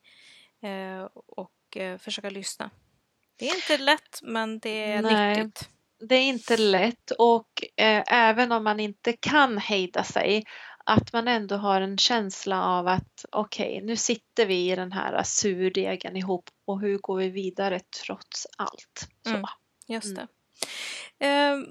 eh, 0.62 1.10
och 1.28 1.78
eh, 1.78 1.98
försöka 1.98 2.30
lyssna. 2.30 2.70
Det 3.36 3.50
är 3.50 3.56
inte 3.56 3.84
lätt 3.84 4.20
men 4.24 4.60
det 4.60 4.92
är 4.92 5.02
Nej. 5.02 5.38
nyttigt. 5.38 5.70
Det 6.00 6.16
är 6.16 6.24
inte 6.24 6.58
lätt 6.58 7.12
och 7.12 7.64
eh, 7.76 8.04
även 8.08 8.52
om 8.52 8.64
man 8.64 8.80
inte 8.80 9.14
kan 9.14 9.58
hejda 9.58 10.04
sig 10.04 10.44
att 10.90 11.14
man 11.14 11.28
ändå 11.28 11.56
har 11.56 11.82
en 11.82 11.98
känsla 11.98 12.64
av 12.64 12.88
att 12.88 13.26
okej, 13.32 13.76
okay, 13.76 13.86
nu 13.86 13.96
sitter 13.96 14.46
vi 14.46 14.72
i 14.72 14.76
den 14.76 14.92
här 14.92 15.24
surdegen 15.24 16.16
ihop 16.16 16.50
och 16.66 16.82
hur 16.82 16.98
går 16.98 17.18
vi 17.18 17.30
vidare 17.30 17.80
trots 18.06 18.48
allt? 18.58 19.08
Så. 19.24 19.30
Mm, 19.30 19.46
just 19.88 20.16
det. 20.16 20.28
Mm. 21.20 21.64
Eh, 21.64 21.68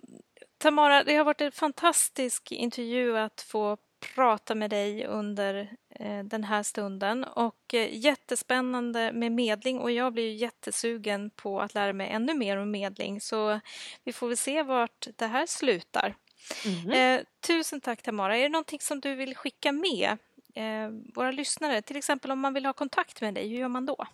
Tamara, 0.59 1.05
det 1.05 1.17
har 1.17 1.25
varit 1.25 1.41
en 1.41 1.53
fantastisk 1.53 2.53
intervju 2.53 3.19
att 3.19 3.41
få 3.41 3.77
prata 4.15 4.55
med 4.55 4.71
dig 4.71 5.07
under 5.07 5.77
eh, 5.91 6.25
den 6.25 6.45
här 6.45 6.63
stunden 6.63 7.25
och 7.25 7.75
eh, 7.75 7.97
jättespännande 7.97 9.13
med 9.13 9.33
medling 9.33 9.81
och 9.81 9.91
jag 9.91 10.13
blir 10.13 10.35
jättesugen 10.35 11.31
på 11.31 11.61
att 11.61 11.75
lära 11.75 11.93
mig 11.93 12.11
ännu 12.11 12.35
mer 12.35 12.57
om 12.57 12.71
medling 12.71 13.21
så 13.21 13.61
vi 14.05 14.13
får 14.13 14.29
väl 14.29 14.37
se 14.37 14.63
vart 14.63 15.07
det 15.17 15.27
här 15.27 15.47
slutar. 15.47 16.15
Mm. 16.65 16.91
Eh, 16.91 17.25
tusen 17.47 17.81
tack 17.81 18.03
Tamara. 18.03 18.37
Är 18.37 18.43
det 18.43 18.49
någonting 18.49 18.81
som 18.81 19.01
du 19.01 19.15
vill 19.15 19.37
skicka 19.37 19.73
med 19.73 20.17
eh, 20.55 20.89
våra 21.15 21.31
lyssnare? 21.31 21.83
Till 21.83 21.97
exempel 21.97 22.31
om 22.31 22.41
man 22.41 22.55
vill 22.55 22.67
ha 22.67 22.73
kontakt 22.73 23.21
med 23.21 23.35
dig, 23.35 23.49
hur 23.49 23.59
gör 23.59 23.69
man 23.69 23.87
då? 23.87 24.07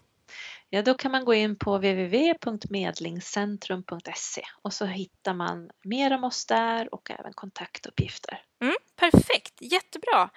Ja, 0.71 0.83
då 0.83 0.95
kan 0.95 1.12
man 1.12 1.25
gå 1.25 1.35
in 1.35 1.57
på 1.57 1.77
www.medlingscentrum.se 1.77 4.42
och 4.62 4.73
så 4.73 4.85
hittar 4.85 5.35
man 5.35 5.71
mer 5.85 6.14
om 6.14 6.25
oss 6.25 6.47
där 6.47 6.95
och 6.95 7.11
även 7.11 7.33
kontaktuppgifter. 7.33 8.42
Mm, 8.62 8.75
perfekt, 8.97 9.55
jättebra. 9.61 10.31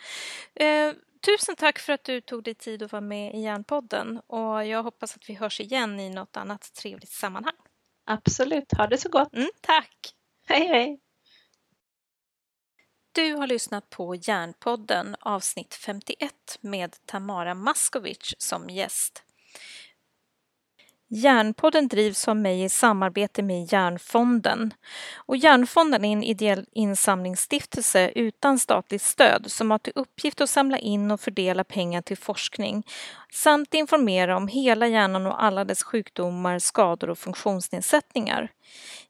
Eh, 0.56 0.94
tusen 1.26 1.56
tack 1.56 1.80
för 1.80 1.94
att 1.94 2.04
du 2.04 2.22
tog 2.22 2.44
dig 2.44 2.54
tid 2.54 2.84
att 2.84 2.92
vara 2.92 3.02
med 3.02 3.36
i 3.36 3.42
Järnpodden 3.42 4.22
och 4.28 4.66
jag 4.66 4.84
hoppas 4.84 5.16
att 5.16 5.30
vi 5.30 5.34
hörs 5.34 5.62
igen 5.62 6.00
i 6.00 6.10
något 6.10 6.38
annat 6.38 6.74
trevligt 6.74 7.12
sammanhang. 7.12 7.56
Absolut, 8.06 8.74
ha 8.78 8.88
det 8.88 8.98
så 8.98 9.10
gott. 9.10 9.34
Mm, 9.34 9.50
tack. 9.62 10.14
Hej, 10.48 10.68
hej. 10.68 11.00
Du 13.16 13.34
har 13.34 13.48
lyssnat 13.48 13.90
på 13.90 14.16
Järnpodden 14.16 15.16
avsnitt 15.20 15.74
51 15.74 16.32
med 16.62 16.96
Tamara 17.06 17.54
Maskovic 17.54 18.34
som 18.38 18.70
gäst. 18.70 19.24
Järnpodden 21.08 21.88
drivs 21.88 22.28
av 22.28 22.36
mig 22.36 22.64
i 22.64 22.70
samarbete 22.70 23.44
med 23.44 23.74
Järnfonden. 23.74 24.74
Och 25.16 25.38
Järnfonden 25.38 26.06
är 26.06 26.14
en 26.14 26.24
ideell 26.24 26.66
insamlingsstiftelse 26.72 28.12
utan 28.16 28.60
statligt 28.60 29.02
stöd 29.02 29.52
som 29.52 29.72
har 29.72 29.78
till 29.78 29.94
uppgift 29.96 30.42
att 30.42 30.50
samla 30.50 30.78
in 30.78 31.12
och 31.12 31.22
fördela 31.22 31.64
pengar 31.64 32.02
till 32.02 32.18
forskning 32.18 32.84
samt 33.36 33.74
informera 33.74 34.38
om 34.38 34.48
hela 34.48 34.88
hjärnan 34.88 35.28
och 35.28 35.44
alla 35.44 35.66
dess 35.66 35.84
sjukdomar, 35.84 36.60
skador 36.60 37.10
och 37.10 37.18
funktionsnedsättningar. 37.18 38.52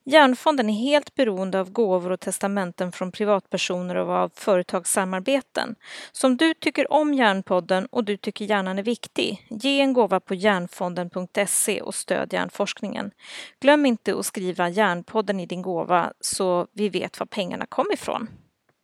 Hjärnfonden 0.03 0.69
är 0.69 0.73
helt 0.73 1.15
beroende 1.15 1.59
av 1.59 1.71
gåvor 1.71 2.11
och 2.11 2.19
testamenten 2.19 2.91
från 2.91 3.11
privatpersoner 3.11 3.95
och 3.95 4.11
av 4.11 4.31
företagssamarbeten. 4.35 5.75
Så 6.11 6.27
om 6.27 6.37
du 6.37 6.53
tycker 6.53 6.93
om 6.93 7.13
Hjärnpodden 7.13 7.85
och 7.85 8.03
du 8.03 8.17
tycker 8.17 8.45
hjärnan 8.45 8.79
är 8.79 8.83
viktig, 8.83 9.47
ge 9.49 9.81
en 9.81 9.93
gåva 9.93 10.19
på 10.19 10.35
hjärnfonden.se 10.35 11.81
och 11.81 11.95
stöd 11.95 12.33
hjärnforskningen. 12.33 13.11
Glöm 13.59 13.85
inte 13.85 14.19
att 14.19 14.25
skriva 14.25 14.69
”Hjärnpodden” 14.69 15.39
i 15.39 15.45
din 15.45 15.61
gåva 15.61 16.13
så 16.19 16.67
vi 16.73 16.89
vet 16.89 17.19
var 17.19 17.27
pengarna 17.27 17.65
kommer 17.65 17.93
ifrån. 17.93 18.27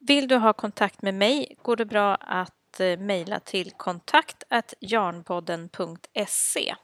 Vill 0.07 0.27
du 0.27 0.35
ha 0.35 0.53
kontakt 0.53 1.01
med 1.01 1.13
mig 1.13 1.55
går 1.61 1.75
det 1.75 1.85
bra 1.85 2.15
att 2.15 2.53
att 2.71 2.79
eh, 2.79 2.97
mejla 2.97 3.39
till 3.39 3.71
kontakt 3.71 4.43
jarnpodden.se. 4.79 6.75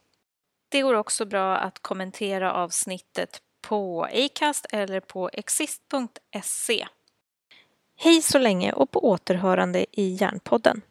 Det 0.69 0.81
går 0.81 0.93
också 0.93 1.25
bra 1.25 1.57
att 1.57 1.79
kommentera 1.79 2.53
avsnittet 2.53 3.41
på 3.61 4.03
Acast 4.03 4.65
eller 4.71 4.99
på 4.99 5.29
exist.se. 5.33 6.87
Hej 7.99 8.21
så 8.21 8.39
länge 8.39 8.73
och 8.73 8.91
på 8.91 9.09
återhörande 9.09 9.85
i 9.91 10.07
Järnpodden. 10.13 10.81